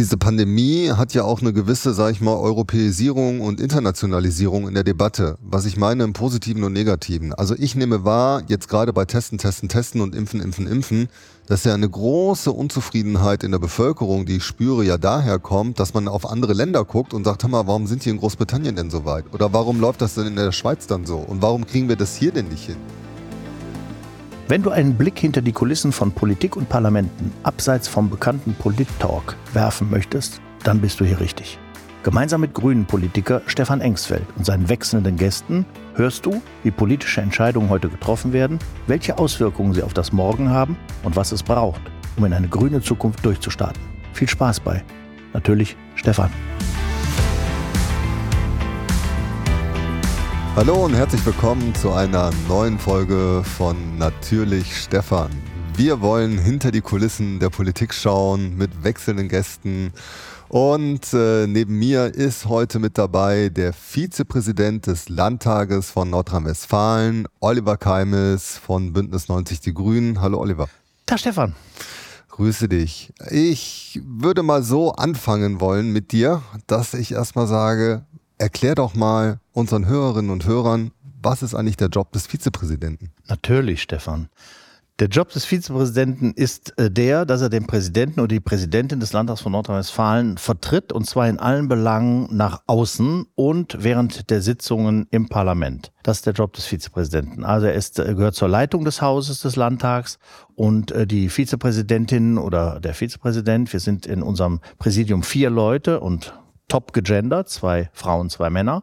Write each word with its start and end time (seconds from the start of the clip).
Diese 0.00 0.16
Pandemie 0.16 0.92
hat 0.92 1.12
ja 1.12 1.24
auch 1.24 1.42
eine 1.42 1.52
gewisse, 1.52 1.92
sag 1.92 2.12
ich 2.12 2.22
mal, 2.22 2.34
Europäisierung 2.34 3.42
und 3.42 3.60
Internationalisierung 3.60 4.66
in 4.66 4.72
der 4.72 4.82
Debatte. 4.82 5.36
Was 5.42 5.66
ich 5.66 5.76
meine 5.76 6.04
im 6.04 6.14
Positiven 6.14 6.64
und 6.64 6.72
Negativen. 6.72 7.34
Also 7.34 7.54
ich 7.54 7.74
nehme 7.74 8.02
wahr, 8.02 8.42
jetzt 8.46 8.70
gerade 8.70 8.94
bei 8.94 9.04
Testen, 9.04 9.36
Testen, 9.36 9.68
Testen 9.68 10.00
und 10.00 10.14
Impfen, 10.14 10.40
Impfen, 10.40 10.66
Impfen, 10.66 11.10
dass 11.48 11.64
ja 11.64 11.74
eine 11.74 11.86
große 11.86 12.50
Unzufriedenheit 12.50 13.44
in 13.44 13.50
der 13.50 13.58
Bevölkerung, 13.58 14.24
die 14.24 14.38
ich 14.38 14.44
spüre, 14.44 14.86
ja 14.86 14.96
daher 14.96 15.38
kommt, 15.38 15.78
dass 15.78 15.92
man 15.92 16.08
auf 16.08 16.24
andere 16.24 16.54
Länder 16.54 16.86
guckt 16.86 17.12
und 17.12 17.24
sagt, 17.24 17.42
hör 17.42 17.50
mal, 17.50 17.66
warum 17.66 17.86
sind 17.86 18.02
die 18.02 18.08
in 18.08 18.16
Großbritannien 18.16 18.76
denn 18.76 18.88
so 18.88 19.04
weit? 19.04 19.26
Oder 19.34 19.52
warum 19.52 19.80
läuft 19.80 20.00
das 20.00 20.14
denn 20.14 20.28
in 20.28 20.36
der 20.36 20.52
Schweiz 20.52 20.86
dann 20.86 21.04
so? 21.04 21.18
Und 21.18 21.42
warum 21.42 21.66
kriegen 21.66 21.90
wir 21.90 21.96
das 21.96 22.16
hier 22.16 22.32
denn 22.32 22.48
nicht 22.48 22.64
hin? 22.64 22.78
Wenn 24.50 24.64
du 24.64 24.70
einen 24.70 24.96
Blick 24.96 25.16
hinter 25.16 25.42
die 25.42 25.52
Kulissen 25.52 25.92
von 25.92 26.10
Politik 26.10 26.56
und 26.56 26.68
Parlamenten 26.68 27.30
abseits 27.44 27.86
vom 27.86 28.10
bekannten 28.10 28.52
Polit-Talk 28.54 29.36
werfen 29.52 29.88
möchtest, 29.88 30.40
dann 30.64 30.80
bist 30.80 30.98
du 30.98 31.04
hier 31.04 31.20
richtig. 31.20 31.60
Gemeinsam 32.02 32.40
mit 32.40 32.52
Grünen-Politiker 32.54 33.42
Stefan 33.46 33.80
Engsfeld 33.80 34.26
und 34.36 34.44
seinen 34.44 34.68
wechselnden 34.68 35.16
Gästen 35.16 35.66
hörst 35.94 36.26
du, 36.26 36.42
wie 36.64 36.72
politische 36.72 37.20
Entscheidungen 37.20 37.68
heute 37.68 37.88
getroffen 37.88 38.32
werden, 38.32 38.58
welche 38.88 39.18
Auswirkungen 39.18 39.72
sie 39.72 39.84
auf 39.84 39.94
das 39.94 40.10
Morgen 40.10 40.50
haben 40.50 40.76
und 41.04 41.14
was 41.14 41.30
es 41.30 41.44
braucht, 41.44 41.82
um 42.16 42.24
in 42.24 42.32
eine 42.32 42.48
grüne 42.48 42.80
Zukunft 42.80 43.24
durchzustarten. 43.24 43.80
Viel 44.14 44.28
Spaß 44.28 44.58
bei. 44.58 44.82
Natürlich 45.32 45.76
Stefan. 45.94 46.30
Hallo 50.60 50.84
und 50.84 50.92
herzlich 50.92 51.24
willkommen 51.24 51.74
zu 51.74 51.90
einer 51.90 52.30
neuen 52.46 52.78
Folge 52.78 53.42
von 53.56 53.96
Natürlich 53.96 54.76
Stefan. 54.76 55.30
Wir 55.74 56.02
wollen 56.02 56.36
hinter 56.36 56.70
die 56.70 56.82
Kulissen 56.82 57.38
der 57.38 57.48
Politik 57.48 57.94
schauen 57.94 58.58
mit 58.58 58.84
wechselnden 58.84 59.30
Gästen. 59.30 59.94
Und 60.50 61.14
äh, 61.14 61.46
neben 61.46 61.78
mir 61.78 62.14
ist 62.14 62.44
heute 62.44 62.78
mit 62.78 62.98
dabei 62.98 63.48
der 63.48 63.72
Vizepräsident 63.72 64.86
des 64.86 65.08
Landtages 65.08 65.90
von 65.90 66.10
Nordrhein-Westfalen, 66.10 67.26
Oliver 67.40 67.78
Keimes 67.78 68.58
von 68.58 68.92
Bündnis 68.92 69.30
90 69.30 69.60
Die 69.60 69.72
Grünen. 69.72 70.20
Hallo 70.20 70.40
Oliver. 70.40 70.68
Tag 71.06 71.20
Stefan. 71.20 71.54
Grüße 72.28 72.68
dich. 72.68 73.14
Ich 73.30 73.98
würde 74.04 74.42
mal 74.42 74.62
so 74.62 74.92
anfangen 74.92 75.58
wollen 75.58 75.90
mit 75.90 76.12
dir, 76.12 76.42
dass 76.66 76.92
ich 76.92 77.12
erstmal 77.12 77.46
sage, 77.46 78.04
Erklär 78.40 78.74
doch 78.74 78.94
mal 78.94 79.38
unseren 79.52 79.86
Hörerinnen 79.86 80.30
und 80.30 80.46
Hörern, 80.46 80.92
was 81.20 81.42
ist 81.42 81.54
eigentlich 81.54 81.76
der 81.76 81.88
Job 81.88 82.10
des 82.12 82.26
Vizepräsidenten? 82.26 83.10
Natürlich, 83.28 83.82
Stefan. 83.82 84.30
Der 84.98 85.08
Job 85.08 85.28
des 85.28 85.44
Vizepräsidenten 85.44 86.32
ist 86.32 86.78
äh, 86.78 86.90
der, 86.90 87.26
dass 87.26 87.42
er 87.42 87.50
den 87.50 87.66
Präsidenten 87.66 88.18
oder 88.18 88.28
die 88.28 88.40
Präsidentin 88.40 88.98
des 88.98 89.12
Landtags 89.12 89.42
von 89.42 89.52
Nordrhein-Westfalen 89.52 90.38
vertritt 90.38 90.90
und 90.90 91.04
zwar 91.04 91.28
in 91.28 91.38
allen 91.38 91.68
Belangen 91.68 92.34
nach 92.34 92.62
außen 92.66 93.26
und 93.34 93.76
während 93.78 94.30
der 94.30 94.40
Sitzungen 94.40 95.06
im 95.10 95.28
Parlament. 95.28 95.92
Das 96.02 96.18
ist 96.18 96.26
der 96.26 96.32
Job 96.32 96.54
des 96.54 96.64
Vizepräsidenten. 96.64 97.44
Also 97.44 97.66
er 97.66 97.74
ist, 97.74 97.98
äh, 97.98 98.14
gehört 98.14 98.36
zur 98.36 98.48
Leitung 98.48 98.86
des 98.86 99.02
Hauses 99.02 99.40
des 99.40 99.56
Landtags 99.56 100.18
und 100.54 100.92
äh, 100.92 101.06
die 101.06 101.28
Vizepräsidentin 101.28 102.38
oder 102.38 102.80
der 102.80 102.94
Vizepräsident, 102.94 103.70
wir 103.70 103.80
sind 103.80 104.06
in 104.06 104.22
unserem 104.22 104.60
Präsidium 104.78 105.24
vier 105.24 105.50
Leute 105.50 106.00
und 106.00 106.32
top 106.70 106.94
gegendert, 106.94 107.50
zwei 107.50 107.90
Frauen, 107.92 108.30
zwei 108.30 108.48
Männer. 108.48 108.82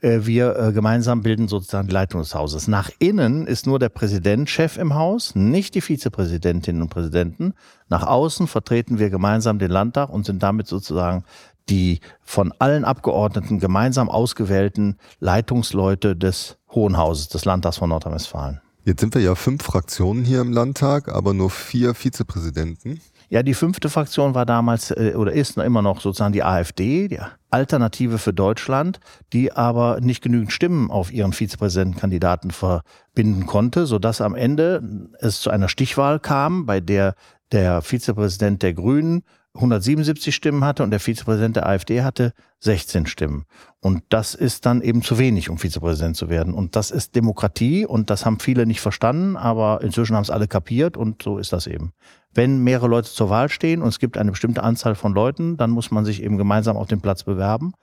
Äh, 0.00 0.26
wir 0.26 0.56
äh, 0.56 0.72
gemeinsam 0.72 1.22
bilden 1.22 1.48
sozusagen 1.48 1.88
die 1.88 1.94
Leitung 1.94 2.20
des 2.20 2.34
Hauses. 2.34 2.68
Nach 2.68 2.90
innen 2.98 3.46
ist 3.46 3.66
nur 3.66 3.78
der 3.78 3.88
Präsident 3.88 4.48
Chef 4.48 4.76
im 4.76 4.94
Haus, 4.94 5.34
nicht 5.34 5.74
die 5.74 5.80
Vizepräsidentinnen 5.80 6.82
und 6.82 6.88
Präsidenten. 6.88 7.54
Nach 7.88 8.06
außen 8.06 8.46
vertreten 8.46 8.98
wir 8.98 9.10
gemeinsam 9.10 9.58
den 9.58 9.70
Landtag 9.70 10.10
und 10.10 10.26
sind 10.26 10.42
damit 10.42 10.66
sozusagen 10.66 11.24
die 11.70 12.00
von 12.20 12.52
allen 12.58 12.84
Abgeordneten 12.84 13.58
gemeinsam 13.58 14.10
ausgewählten 14.10 14.98
Leitungsleute 15.20 16.14
des 16.14 16.58
Hohen 16.74 16.98
Hauses, 16.98 17.28
des 17.28 17.46
Landtags 17.46 17.78
von 17.78 17.88
Nordrhein-Westfalen. 17.88 18.60
Jetzt 18.84 19.00
sind 19.00 19.14
wir 19.14 19.22
ja 19.22 19.34
fünf 19.34 19.62
Fraktionen 19.62 20.24
hier 20.24 20.42
im 20.42 20.52
Landtag, 20.52 21.08
aber 21.08 21.32
nur 21.32 21.48
vier 21.48 21.94
Vizepräsidenten. 21.94 23.00
Ja, 23.28 23.42
die 23.42 23.54
fünfte 23.54 23.88
Fraktion 23.88 24.34
war 24.34 24.46
damals 24.46 24.90
äh, 24.90 25.14
oder 25.16 25.32
ist 25.32 25.56
immer 25.56 25.82
noch 25.82 26.00
sozusagen 26.00 26.32
die 26.32 26.42
AfD, 26.42 27.08
die 27.08 27.20
Alternative 27.50 28.18
für 28.18 28.32
Deutschland, 28.32 29.00
die 29.32 29.52
aber 29.52 30.00
nicht 30.00 30.22
genügend 30.22 30.52
Stimmen 30.52 30.90
auf 30.90 31.12
ihren 31.12 31.32
Vizepräsidentenkandidaten 31.32 32.50
verbinden 32.50 33.46
konnte, 33.46 33.86
sodass 33.86 34.20
am 34.20 34.34
Ende 34.34 35.08
es 35.20 35.40
zu 35.40 35.50
einer 35.50 35.68
Stichwahl 35.68 36.20
kam, 36.20 36.66
bei 36.66 36.80
der 36.80 37.14
der 37.52 37.82
Vizepräsident 37.82 38.62
der 38.62 38.74
Grünen 38.74 39.22
177 39.54 40.34
Stimmen 40.34 40.64
hatte 40.64 40.82
und 40.82 40.90
der 40.90 40.98
Vizepräsident 40.98 41.54
der 41.54 41.66
AfD 41.66 42.02
hatte 42.02 42.32
16 42.60 43.06
Stimmen. 43.06 43.44
Und 43.80 44.02
das 44.08 44.34
ist 44.34 44.66
dann 44.66 44.82
eben 44.82 45.02
zu 45.02 45.16
wenig, 45.18 45.48
um 45.48 45.58
Vizepräsident 45.58 46.16
zu 46.16 46.28
werden. 46.28 46.54
Und 46.54 46.74
das 46.74 46.90
ist 46.90 47.14
Demokratie 47.14 47.86
und 47.86 48.10
das 48.10 48.26
haben 48.26 48.40
viele 48.40 48.66
nicht 48.66 48.80
verstanden, 48.80 49.36
aber 49.36 49.80
inzwischen 49.82 50.16
haben 50.16 50.24
es 50.24 50.30
alle 50.30 50.48
kapiert 50.48 50.96
und 50.96 51.22
so 51.22 51.38
ist 51.38 51.52
das 51.52 51.68
eben. 51.68 51.92
Wenn 52.32 52.64
mehrere 52.64 52.88
Leute 52.88 53.10
zur 53.10 53.30
Wahl 53.30 53.48
stehen 53.48 53.80
und 53.80 53.88
es 53.88 54.00
gibt 54.00 54.18
eine 54.18 54.32
bestimmte 54.32 54.64
Anzahl 54.64 54.96
von 54.96 55.14
Leuten, 55.14 55.56
dann 55.56 55.70
muss 55.70 55.92
man 55.92 56.04
sich 56.04 56.22
eben 56.22 56.36
gemeinsam 56.36 56.76
auf 56.76 56.88
den 56.88 57.00
Platz 57.00 57.22
bewerben. 57.22 57.74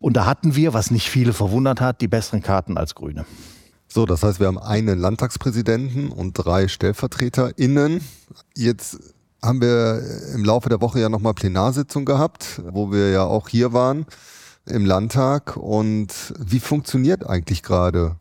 Und 0.00 0.18
da 0.18 0.26
hatten 0.26 0.54
wir, 0.54 0.74
was 0.74 0.90
nicht 0.90 1.08
viele 1.08 1.32
verwundert 1.32 1.80
hat, 1.80 2.02
die 2.02 2.08
besseren 2.08 2.42
Karten 2.42 2.76
als 2.76 2.94
Grüne. 2.94 3.24
So, 3.88 4.04
das 4.04 4.22
heißt, 4.22 4.40
wir 4.40 4.48
haben 4.48 4.58
einen 4.58 4.98
Landtagspräsidenten 4.98 6.08
und 6.08 6.34
drei 6.34 6.68
StellvertreterInnen. 6.68 8.02
Jetzt 8.54 8.98
haben 9.44 9.60
wir 9.60 10.02
im 10.34 10.44
Laufe 10.44 10.68
der 10.68 10.80
Woche 10.80 11.00
ja 11.00 11.08
nochmal 11.08 11.34
Plenarsitzung 11.34 12.04
gehabt, 12.04 12.62
wo 12.64 12.90
wir 12.90 13.10
ja 13.10 13.24
auch 13.24 13.48
hier 13.48 13.72
waren 13.72 14.06
im 14.66 14.86
Landtag. 14.86 15.56
Und 15.56 16.34
wie 16.38 16.60
funktioniert 16.60 17.26
eigentlich 17.26 17.62
gerade, 17.62 18.16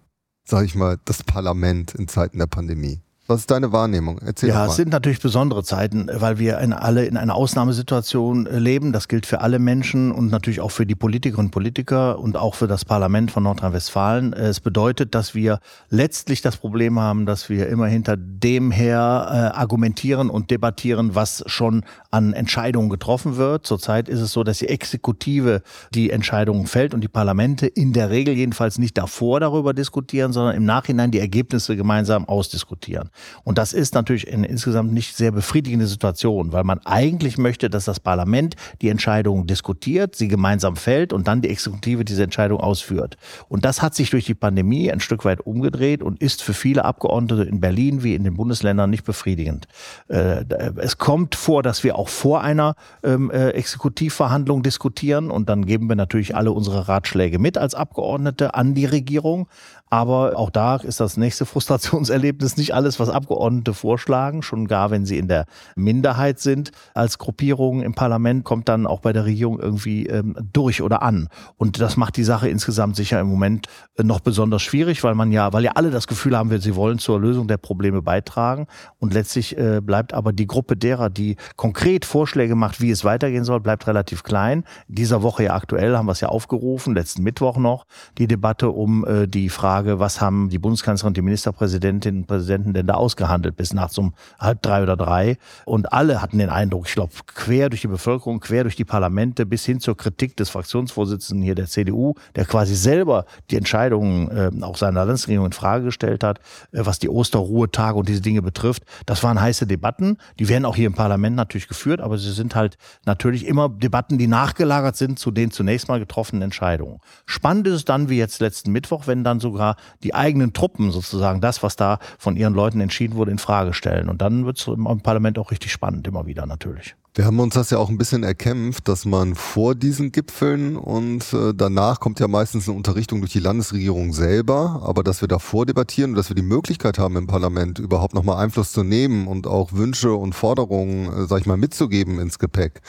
sage 0.45 0.65
ich 0.65 0.75
mal, 0.75 0.99
das 1.05 1.23
Parlament 1.23 1.95
in 1.95 2.07
Zeiten 2.07 2.39
der 2.39 2.47
Pandemie? 2.47 2.99
Was 3.25 3.39
ist 3.39 3.51
deine 3.51 3.71
Wahrnehmung? 3.71 4.19
Erzähl 4.19 4.49
ja, 4.49 4.65
es 4.65 4.75
sind 4.75 4.91
natürlich 4.91 5.21
besondere 5.21 5.63
Zeiten, 5.63 6.09
weil 6.13 6.39
wir 6.39 6.57
in 6.57 6.73
alle 6.73 7.05
in 7.05 7.15
einer 7.15 7.35
Ausnahmesituation 7.35 8.47
äh, 8.47 8.59
leben. 8.59 8.91
Das 8.91 9.07
gilt 9.07 9.25
für 9.25 9.39
alle 9.39 9.59
Menschen 9.59 10.11
und 10.11 10.29
natürlich 10.29 10.59
auch 10.59 10.71
für 10.71 10.85
die 10.85 10.95
Politikerinnen 10.95 11.47
und 11.47 11.51
Politiker 11.51 12.19
und 12.19 12.35
auch 12.35 12.53
für 12.53 12.67
das 12.67 12.83
Parlament 12.83 13.31
von 13.31 13.43
Nordrhein-Westfalen. 13.43 14.33
Es 14.33 14.59
bedeutet, 14.59 15.15
dass 15.15 15.33
wir 15.33 15.59
letztlich 15.89 16.41
das 16.41 16.57
Problem 16.57 16.99
haben, 16.99 17.25
dass 17.25 17.47
wir 17.47 17.69
immer 17.69 17.87
hinter 17.87 18.17
dem 18.17 18.71
her 18.71 19.27
äh, 19.29 19.57
argumentieren 19.57 20.29
und 20.29 20.51
debattieren, 20.51 21.15
was 21.15 21.45
schon 21.47 21.85
an 22.11 22.33
Entscheidungen 22.33 22.89
getroffen 22.89 23.37
wird. 23.37 23.65
Zurzeit 23.65 24.09
ist 24.09 24.19
es 24.19 24.33
so, 24.33 24.43
dass 24.43 24.57
die 24.57 24.67
Exekutive 24.67 25.61
die 25.93 26.09
Entscheidungen 26.09 26.67
fällt 26.67 26.93
und 26.93 26.99
die 26.99 27.07
Parlamente 27.07 27.67
in 27.67 27.93
der 27.93 28.09
Regel 28.09 28.33
jedenfalls 28.33 28.79
nicht 28.79 28.97
davor 28.97 29.39
darüber 29.39 29.73
diskutieren, 29.73 30.33
sondern 30.33 30.57
im 30.57 30.65
Nachhinein 30.65 31.11
die 31.11 31.19
Ergebnisse 31.19 31.77
gemeinsam 31.77 32.27
ausdiskutieren. 32.27 33.11
Und 33.43 33.57
das 33.57 33.73
ist 33.73 33.93
natürlich 33.93 34.31
eine 34.31 34.47
insgesamt 34.47 34.93
nicht 34.93 35.15
sehr 35.15 35.31
befriedigende 35.31 35.87
Situation, 35.87 36.51
weil 36.51 36.63
man 36.63 36.79
eigentlich 36.85 37.37
möchte, 37.37 37.69
dass 37.69 37.85
das 37.85 37.99
Parlament 37.99 38.55
die 38.81 38.89
Entscheidung 38.89 39.47
diskutiert, 39.47 40.15
sie 40.15 40.27
gemeinsam 40.27 40.75
fällt 40.75 41.13
und 41.13 41.27
dann 41.27 41.41
die 41.41 41.49
Exekutive 41.49 42.05
diese 42.05 42.23
Entscheidung 42.23 42.59
ausführt. 42.59 43.17
Und 43.49 43.65
das 43.65 43.81
hat 43.81 43.95
sich 43.95 44.09
durch 44.09 44.25
die 44.25 44.35
Pandemie 44.35 44.91
ein 44.91 44.99
Stück 44.99 45.25
weit 45.25 45.41
umgedreht 45.41 46.01
und 46.01 46.21
ist 46.21 46.41
für 46.41 46.53
viele 46.53 46.85
Abgeordnete 46.85 47.43
in 47.43 47.59
Berlin 47.59 48.03
wie 48.03 48.15
in 48.15 48.23
den 48.23 48.35
Bundesländern 48.35 48.89
nicht 48.89 49.03
befriedigend. 49.03 49.67
Äh, 50.07 50.45
es 50.77 50.97
kommt 50.97 51.35
vor, 51.35 51.63
dass 51.63 51.83
wir 51.83 51.97
auch 51.97 52.09
vor 52.09 52.41
einer 52.41 52.75
ähm, 53.03 53.31
äh, 53.31 53.49
Exekutivverhandlung 53.49 54.63
diskutieren 54.63 55.31
und 55.31 55.49
dann 55.49 55.65
geben 55.65 55.87
wir 55.89 55.95
natürlich 55.95 56.35
alle 56.35 56.51
unsere 56.51 56.87
Ratschläge 56.87 57.39
mit 57.39 57.57
als 57.57 57.75
Abgeordnete 57.75 58.55
an 58.55 58.73
die 58.73 58.85
Regierung. 58.85 59.47
Aber 59.89 60.37
auch 60.37 60.49
da 60.49 60.77
ist 60.77 60.99
das 60.99 61.17
nächste 61.17 61.45
Frustrationserlebnis 61.53 62.57
nicht 62.57 62.73
alles, 62.73 62.99
was 62.99 63.02
Abgeordnete 63.09 63.73
vorschlagen, 63.73 64.41
schon 64.41 64.67
gar 64.67 64.91
wenn 64.91 65.05
sie 65.05 65.17
in 65.17 65.27
der 65.27 65.45
Minderheit 65.75 66.39
sind 66.39 66.71
als 66.93 67.17
Gruppierung 67.17 67.81
im 67.81 67.93
Parlament, 67.93 68.43
kommt 68.43 68.69
dann 68.69 68.87
auch 68.87 68.99
bei 68.99 69.13
der 69.13 69.25
Regierung 69.25 69.59
irgendwie 69.59 70.07
ähm, 70.07 70.35
durch 70.53 70.81
oder 70.81 71.01
an. 71.01 71.29
Und 71.57 71.79
das 71.81 71.97
macht 71.97 72.17
die 72.17 72.23
Sache 72.23 72.49
insgesamt 72.49 72.95
sicher 72.95 73.19
im 73.19 73.27
Moment 73.27 73.67
äh, 73.97 74.03
noch 74.03 74.19
besonders 74.19 74.61
schwierig, 74.61 75.03
weil 75.03 75.15
man 75.15 75.31
ja, 75.31 75.53
weil 75.53 75.63
ja 75.63 75.71
alle 75.75 75.91
das 75.91 76.07
Gefühl 76.07 76.37
haben, 76.37 76.59
sie 76.59 76.75
wollen 76.75 76.99
zur 76.99 77.19
Lösung 77.19 77.47
der 77.47 77.57
Probleme 77.57 78.01
beitragen. 78.01 78.67
Und 78.99 79.13
letztlich 79.13 79.57
äh, 79.57 79.81
bleibt 79.81 80.13
aber 80.13 80.33
die 80.33 80.47
Gruppe 80.47 80.77
derer, 80.77 81.09
die 81.09 81.35
konkret 81.55 82.05
Vorschläge 82.05 82.55
macht, 82.55 82.81
wie 82.81 82.91
es 82.91 83.03
weitergehen 83.03 83.43
soll, 83.43 83.59
bleibt 83.59 83.87
relativ 83.87 84.23
klein. 84.23 84.63
Dieser 84.87 85.23
Woche 85.23 85.43
ja 85.43 85.55
aktuell 85.55 85.97
haben 85.97 86.05
wir 86.05 86.13
es 86.13 86.21
ja 86.21 86.29
aufgerufen, 86.29 86.93
letzten 86.93 87.23
Mittwoch 87.23 87.57
noch, 87.57 87.85
die 88.17 88.27
Debatte 88.27 88.69
um 88.69 89.05
äh, 89.05 89.27
die 89.27 89.49
Frage, 89.49 89.73
Frage, 89.73 89.99
was 89.99 90.21
haben 90.21 90.49
die 90.49 90.59
Bundeskanzlerin 90.59 91.11
und 91.11 91.17
die 91.17 91.21
Ministerpräsidentinnen 91.21 92.21
und 92.21 92.27
Präsidenten 92.27 92.73
denn 92.73 92.85
da 92.85 92.92
da 92.93 92.97
ausgehandelt 92.97 93.55
bis 93.55 93.73
nachts 93.73 93.97
um 93.97 94.13
halb 94.39 94.61
drei 94.61 94.83
oder 94.83 94.95
drei. 94.95 95.37
Und 95.65 95.91
alle 95.91 96.21
hatten 96.21 96.37
den 96.37 96.49
Eindruck, 96.49 96.87
ich 96.87 96.93
glaube, 96.93 97.13
quer 97.27 97.69
durch 97.69 97.81
die 97.81 97.87
Bevölkerung, 97.87 98.39
quer 98.39 98.63
durch 98.63 98.75
die 98.75 98.85
Parlamente 98.85 99.45
bis 99.45 99.65
hin 99.65 99.79
zur 99.79 99.97
Kritik 99.97 100.37
des 100.37 100.49
Fraktionsvorsitzenden 100.49 101.43
hier 101.43 101.55
der 101.55 101.67
CDU, 101.67 102.13
der 102.35 102.45
quasi 102.45 102.75
selber 102.75 103.25
die 103.49 103.57
Entscheidungen 103.57 104.29
äh, 104.29 104.51
auch 104.63 104.77
seiner 104.77 105.05
Landesregierung 105.05 105.47
in 105.47 105.51
Frage 105.51 105.85
gestellt 105.85 106.23
hat, 106.23 106.39
äh, 106.71 106.85
was 106.85 106.99
die 106.99 107.09
Osterruhetage 107.09 107.97
und 107.97 108.07
diese 108.07 108.21
Dinge 108.21 108.41
betrifft. 108.41 108.83
Das 109.05 109.23
waren 109.23 109.41
heiße 109.41 109.67
Debatten. 109.67 110.17
Die 110.39 110.49
werden 110.49 110.65
auch 110.65 110.75
hier 110.75 110.87
im 110.87 110.93
Parlament 110.93 111.35
natürlich 111.35 111.67
geführt, 111.67 112.01
aber 112.01 112.17
sie 112.17 112.31
sind 112.31 112.55
halt 112.55 112.77
natürlich 113.05 113.45
immer 113.45 113.69
Debatten, 113.69 114.17
die 114.17 114.27
nachgelagert 114.27 114.95
sind 114.95 115.19
zu 115.19 115.31
den 115.31 115.51
zunächst 115.51 115.87
mal 115.87 115.99
getroffenen 115.99 116.43
Entscheidungen. 116.43 116.99
Spannend 117.25 117.67
ist 117.67 117.73
es 117.73 117.85
dann, 117.85 118.09
wie 118.09 118.17
jetzt 118.17 118.39
letzten 118.39 118.71
Mittwoch, 118.71 119.07
wenn 119.07 119.23
dann 119.23 119.39
sogar 119.39 119.75
die 120.03 120.13
eigenen 120.13 120.53
Truppen 120.53 120.91
sozusagen 120.91 121.41
das, 121.41 121.63
was 121.63 121.75
da 121.75 121.99
von 122.17 122.35
ihren 122.35 122.53
Leuten 122.53 122.79
entschieden 122.83 123.15
wurde, 123.15 123.31
in 123.31 123.39
Frage 123.39 123.73
stellen. 123.73 124.09
Und 124.09 124.21
dann 124.21 124.45
wird 124.45 124.59
es 124.59 124.67
im 124.67 125.01
Parlament 125.01 125.39
auch 125.39 125.51
richtig 125.51 125.71
spannend, 125.71 126.07
immer 126.07 126.25
wieder 126.25 126.45
natürlich. 126.45 126.95
Wir 127.15 127.25
haben 127.25 127.39
uns 127.39 127.53
das 127.53 127.69
ja 127.69 127.77
auch 127.77 127.89
ein 127.89 127.99
bisschen 127.99 128.23
erkämpft, 128.23 128.87
dass 128.87 129.05
man 129.05 129.35
vor 129.35 129.75
diesen 129.75 130.11
Gipfeln 130.11 130.75
und 130.75 131.31
äh, 131.31 131.53
danach 131.53 131.99
kommt 131.99 132.19
ja 132.19 132.27
meistens 132.27 132.67
eine 132.67 132.75
Unterrichtung 132.75 133.21
durch 133.21 133.31
die 133.31 133.39
Landesregierung 133.39 134.13
selber, 134.13 134.81
aber 134.83 135.03
dass 135.03 135.21
wir 135.21 135.27
davor 135.27 135.67
debattieren 135.67 136.11
und 136.11 136.15
dass 136.15 136.29
wir 136.29 136.35
die 136.35 136.41
Möglichkeit 136.41 136.97
haben 136.97 137.15
im 137.15 137.27
Parlament 137.27 137.77
überhaupt 137.77 138.15
nochmal 138.15 138.43
Einfluss 138.43 138.71
zu 138.71 138.81
nehmen 138.81 139.27
und 139.27 139.45
auch 139.45 139.73
Wünsche 139.73 140.11
und 140.15 140.33
Forderungen, 140.33 141.05
äh, 141.13 141.27
sag 141.27 141.41
ich 141.41 141.45
mal, 141.45 141.55
mitzugeben 141.55 142.19
ins 142.19 142.39
Gepäck. 142.39 142.81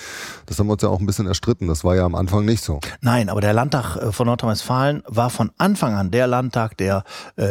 Das 0.47 0.59
haben 0.59 0.69
wir 0.69 0.73
uns 0.73 0.83
ja 0.83 0.89
auch 0.89 1.01
ein 1.01 1.07
bisschen 1.07 1.27
erstritten. 1.27 1.69
Das 1.69 1.85
war 1.85 1.95
ja 1.95 2.07
am 2.07 2.15
Anfang 2.15 2.47
nicht 2.47 2.65
so. 2.65 2.81
Nein, 3.03 3.29
aber 3.29 3.43
der 3.43 3.53
Landtag 3.53 3.97
äh, 3.97 4.11
von 4.11 4.27
Nordrhein-Westfalen 4.27 5.03
war 5.07 5.29
von 5.29 5.51
Anfang 5.59 5.97
an 5.97 6.11
der 6.11 6.29
Landtag, 6.29 6.79
der 6.79 7.05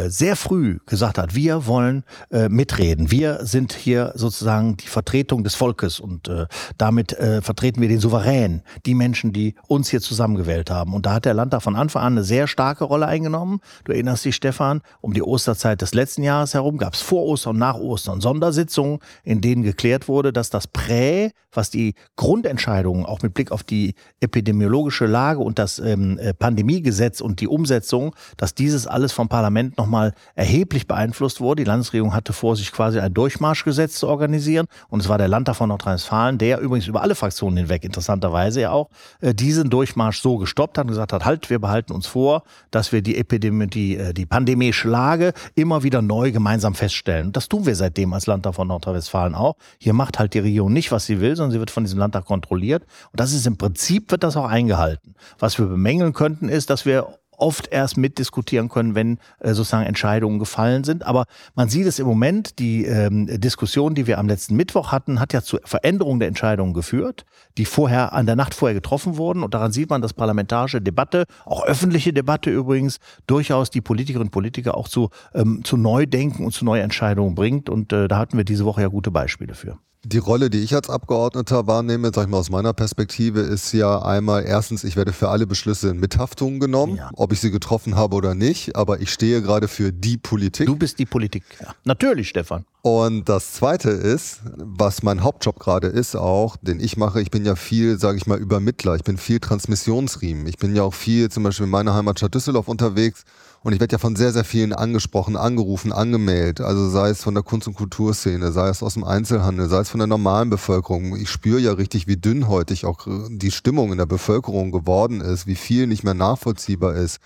sehr 0.06 0.34
früh 0.34 0.78
gesagt 0.86 1.18
hat, 1.18 1.34
wir 1.34 1.66
wollen 1.66 2.04
mitreden. 2.30 3.10
Wir 3.10 3.44
sind 3.44 3.72
hier 3.72 4.12
sozusagen 4.14 4.76
die 4.76 4.86
Vertretung 4.86 5.44
des 5.44 5.54
Volkes 5.54 6.00
und 6.00 6.28
damit 6.78 7.12
äh, 7.12 7.42
vertreten 7.42 7.80
wir 7.80 7.88
den 7.88 8.00
Souverän, 8.00 8.62
die 8.86 8.94
Menschen, 8.94 9.32
die 9.32 9.54
uns 9.68 9.88
hier 9.88 10.00
zusammengewählt 10.00 10.70
haben. 10.70 10.94
Und 10.94 11.06
da 11.06 11.14
hat 11.14 11.24
der 11.24 11.34
Landtag 11.34 11.62
von 11.62 11.76
Anfang 11.76 12.02
an 12.02 12.12
eine 12.14 12.24
sehr 12.24 12.46
starke 12.46 12.84
Rolle 12.84 13.06
eingenommen. 13.06 13.60
Du 13.84 13.92
erinnerst 13.92 14.24
dich, 14.24 14.36
Stefan, 14.36 14.82
um 15.00 15.14
die 15.14 15.22
Osterzeit 15.22 15.82
des 15.82 15.94
letzten 15.94 16.22
Jahres 16.22 16.54
herum 16.54 16.78
gab 16.78 16.94
es 16.94 17.00
vor 17.00 17.22
Ostern 17.22 17.54
und 17.54 17.58
nach 17.58 17.76
Ostern 17.76 18.20
Sondersitzungen, 18.20 18.98
in 19.22 19.40
denen 19.40 19.62
geklärt 19.62 20.08
wurde, 20.08 20.32
dass 20.32 20.50
das 20.50 20.66
Prä, 20.66 21.30
was 21.52 21.70
die 21.70 21.94
Grundentscheidungen 22.16 23.06
auch 23.06 23.22
mit 23.22 23.34
Blick 23.34 23.52
auf 23.52 23.62
die 23.62 23.94
epidemiologische 24.20 25.06
Lage 25.06 25.40
und 25.40 25.58
das 25.58 25.78
ähm, 25.78 26.18
äh, 26.18 26.34
Pandemiegesetz 26.34 27.20
und 27.20 27.40
die 27.40 27.48
Umsetzung, 27.48 28.14
dass 28.36 28.54
dieses 28.54 28.86
alles 28.86 29.12
vom 29.12 29.28
Parlament 29.28 29.78
nochmal 29.78 30.14
erheblich 30.34 30.86
beeinflusst 30.86 31.40
wurde. 31.40 31.62
Die 31.62 31.68
Landesregierung 31.68 32.14
hatte 32.14 32.32
vor, 32.32 32.56
sich 32.56 32.72
quasi 32.72 32.98
ein 32.98 33.14
Durchmarschgesetz 33.14 33.96
zu 33.96 34.08
organisieren. 34.08 34.66
Und 34.88 35.00
es 35.00 35.08
war 35.08 35.18
der 35.18 35.28
Landtag 35.28 35.56
von 35.56 35.68
Nordrhein-Westfalen, 35.68 36.38
der 36.38 36.53
übrigens 36.58 36.86
über 36.86 37.02
alle 37.02 37.14
Fraktionen 37.14 37.56
hinweg, 37.56 37.84
interessanterweise 37.84 38.62
ja 38.62 38.70
auch, 38.70 38.88
äh, 39.20 39.34
diesen 39.34 39.70
Durchmarsch 39.70 40.20
so 40.20 40.38
gestoppt 40.38 40.78
hat 40.78 40.84
und 40.84 40.88
gesagt 40.90 41.12
hat, 41.12 41.24
halt, 41.24 41.50
wir 41.50 41.58
behalten 41.58 41.92
uns 41.92 42.06
vor, 42.06 42.42
dass 42.70 42.92
wir 42.92 43.02
die 43.02 43.16
Epidemie, 43.16 43.66
die, 43.66 43.96
äh, 43.96 44.14
die 44.14 44.26
pandemische 44.26 44.88
Lage 44.88 45.32
immer 45.54 45.82
wieder 45.82 46.02
neu 46.02 46.32
gemeinsam 46.32 46.74
feststellen. 46.74 47.32
Das 47.32 47.48
tun 47.48 47.66
wir 47.66 47.74
seitdem 47.74 48.12
als 48.12 48.26
Landtag 48.26 48.54
von 48.54 48.68
Nordrhein-Westfalen 48.68 49.34
auch. 49.34 49.56
Hier 49.78 49.92
macht 49.92 50.18
halt 50.18 50.34
die 50.34 50.40
Regierung 50.40 50.72
nicht, 50.72 50.92
was 50.92 51.06
sie 51.06 51.20
will, 51.20 51.36
sondern 51.36 51.52
sie 51.52 51.58
wird 51.58 51.70
von 51.70 51.84
diesem 51.84 51.98
Landtag 51.98 52.24
kontrolliert. 52.24 52.84
Und 53.12 53.20
das 53.20 53.32
ist 53.32 53.46
im 53.46 53.56
Prinzip, 53.56 54.10
wird 54.10 54.22
das 54.22 54.36
auch 54.36 54.48
eingehalten. 54.48 55.14
Was 55.38 55.58
wir 55.58 55.66
bemängeln 55.66 56.12
könnten, 56.12 56.48
ist, 56.48 56.70
dass 56.70 56.86
wir 56.86 57.18
oft 57.38 57.68
erst 57.72 57.96
mitdiskutieren 57.96 58.68
können, 58.68 58.94
wenn 58.94 59.18
äh, 59.40 59.54
sozusagen 59.54 59.86
Entscheidungen 59.86 60.38
gefallen 60.38 60.84
sind. 60.84 61.04
Aber 61.04 61.24
man 61.54 61.68
sieht 61.68 61.86
es 61.86 61.98
im 61.98 62.06
Moment, 62.06 62.58
die 62.58 62.84
ähm, 62.84 63.26
Diskussion, 63.40 63.94
die 63.94 64.06
wir 64.06 64.18
am 64.18 64.28
letzten 64.28 64.56
Mittwoch 64.56 64.92
hatten, 64.92 65.20
hat 65.20 65.32
ja 65.32 65.42
zu 65.42 65.58
Veränderungen 65.64 66.20
der 66.20 66.28
Entscheidungen 66.28 66.74
geführt, 66.74 67.24
die 67.58 67.64
vorher 67.64 68.12
an 68.12 68.26
der 68.26 68.36
Nacht 68.36 68.54
vorher 68.54 68.74
getroffen 68.74 69.16
wurden. 69.16 69.42
Und 69.42 69.54
daran 69.54 69.72
sieht 69.72 69.90
man, 69.90 70.02
dass 70.02 70.12
parlamentarische 70.12 70.80
Debatte, 70.80 71.24
auch 71.44 71.64
öffentliche 71.64 72.12
Debatte 72.12 72.50
übrigens, 72.50 72.98
durchaus 73.26 73.70
die 73.70 73.80
Politikerinnen 73.80 74.28
und 74.28 74.32
Politiker 74.32 74.76
auch 74.76 74.88
zu, 74.88 75.10
ähm, 75.34 75.62
zu 75.64 75.76
Neudenken 75.76 76.44
und 76.44 76.52
zu 76.52 76.64
Neuentscheidungen 76.64 77.34
bringt. 77.34 77.68
Und 77.68 77.92
äh, 77.92 78.08
da 78.08 78.18
hatten 78.18 78.36
wir 78.36 78.44
diese 78.44 78.64
Woche 78.64 78.82
ja 78.82 78.88
gute 78.88 79.10
Beispiele 79.10 79.54
für. 79.54 79.78
Die 80.06 80.18
Rolle, 80.18 80.50
die 80.50 80.58
ich 80.58 80.74
als 80.74 80.90
Abgeordneter 80.90 81.66
wahrnehme, 81.66 82.10
sag 82.14 82.24
ich 82.24 82.28
mal 82.28 82.36
aus 82.36 82.50
meiner 82.50 82.74
Perspektive, 82.74 83.40
ist 83.40 83.72
ja 83.72 84.02
einmal 84.02 84.44
erstens, 84.44 84.84
ich 84.84 84.96
werde 84.96 85.14
für 85.14 85.30
alle 85.30 85.46
Beschlüsse 85.46 85.88
in 85.88 85.98
Mithaftung 85.98 86.60
genommen, 86.60 86.96
ja. 86.96 87.10
ob 87.14 87.32
ich 87.32 87.40
sie 87.40 87.50
getroffen 87.50 87.96
habe 87.96 88.14
oder 88.14 88.34
nicht, 88.34 88.76
aber 88.76 89.00
ich 89.00 89.10
stehe 89.10 89.40
gerade 89.40 89.66
für 89.66 89.92
die 89.92 90.18
Politik. 90.18 90.66
Du 90.66 90.76
bist 90.76 90.98
die 90.98 91.06
Politik, 91.06 91.44
ja. 91.58 91.74
Natürlich, 91.84 92.28
Stefan. 92.28 92.66
Und 92.86 93.30
das 93.30 93.54
Zweite 93.54 93.88
ist, 93.88 94.40
was 94.56 95.02
mein 95.02 95.22
Hauptjob 95.22 95.58
gerade 95.58 95.86
ist 95.86 96.16
auch, 96.16 96.58
den 96.60 96.80
ich 96.80 96.98
mache, 96.98 97.22
ich 97.22 97.30
bin 97.30 97.46
ja 97.46 97.56
viel, 97.56 97.98
sage 97.98 98.18
ich 98.18 98.26
mal, 98.26 98.38
Übermittler, 98.38 98.94
ich 98.94 99.04
bin 99.04 99.16
viel 99.16 99.40
Transmissionsriemen. 99.40 100.46
Ich 100.46 100.58
bin 100.58 100.76
ja 100.76 100.82
auch 100.82 100.92
viel 100.92 101.30
zum 101.30 101.44
Beispiel 101.44 101.64
in 101.64 101.70
meiner 101.70 101.94
Heimatstadt 101.94 102.34
Düsseldorf 102.34 102.68
unterwegs 102.68 103.24
und 103.62 103.72
ich 103.72 103.80
werde 103.80 103.92
ja 103.92 103.98
von 103.98 104.16
sehr, 104.16 104.34
sehr 104.34 104.44
vielen 104.44 104.74
angesprochen, 104.74 105.34
angerufen, 105.34 105.92
angemeldet. 105.92 106.60
Also 106.60 106.90
sei 106.90 107.08
es 107.08 107.22
von 107.22 107.32
der 107.32 107.42
Kunst- 107.42 107.66
und 107.68 107.72
Kulturszene, 107.72 108.52
sei 108.52 108.68
es 108.68 108.82
aus 108.82 108.92
dem 108.92 109.04
Einzelhandel, 109.04 109.70
sei 109.70 109.78
es 109.78 109.88
von 109.88 110.00
der 110.00 110.06
normalen 110.06 110.50
Bevölkerung. 110.50 111.16
Ich 111.16 111.30
spüre 111.30 111.60
ja 111.60 111.72
richtig, 111.72 112.06
wie 112.06 112.18
dünnhäutig 112.18 112.84
auch 112.84 113.06
die 113.30 113.50
Stimmung 113.50 113.92
in 113.92 113.98
der 113.98 114.04
Bevölkerung 114.04 114.72
geworden 114.72 115.22
ist, 115.22 115.46
wie 115.46 115.54
viel 115.54 115.86
nicht 115.86 116.04
mehr 116.04 116.12
nachvollziehbar 116.12 116.96
ist. 116.96 117.18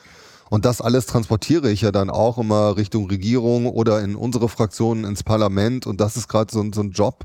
Und 0.51 0.65
das 0.65 0.81
alles 0.81 1.07
transportiere 1.07 1.71
ich 1.71 1.83
ja 1.83 1.93
dann 1.93 2.11
auch 2.11 2.39
immer 2.39 2.77
Richtung 2.77 3.09
Regierung 3.09 3.67
oder 3.67 4.03
in 4.03 4.17
unsere 4.17 4.49
Fraktionen 4.49 5.05
ins 5.05 5.23
Parlament. 5.23 5.87
Und 5.87 6.01
das 6.01 6.17
ist 6.17 6.29
gerade 6.29 6.53
so, 6.53 6.65
so 6.73 6.81
ein 6.81 6.91
Job, 6.93 7.25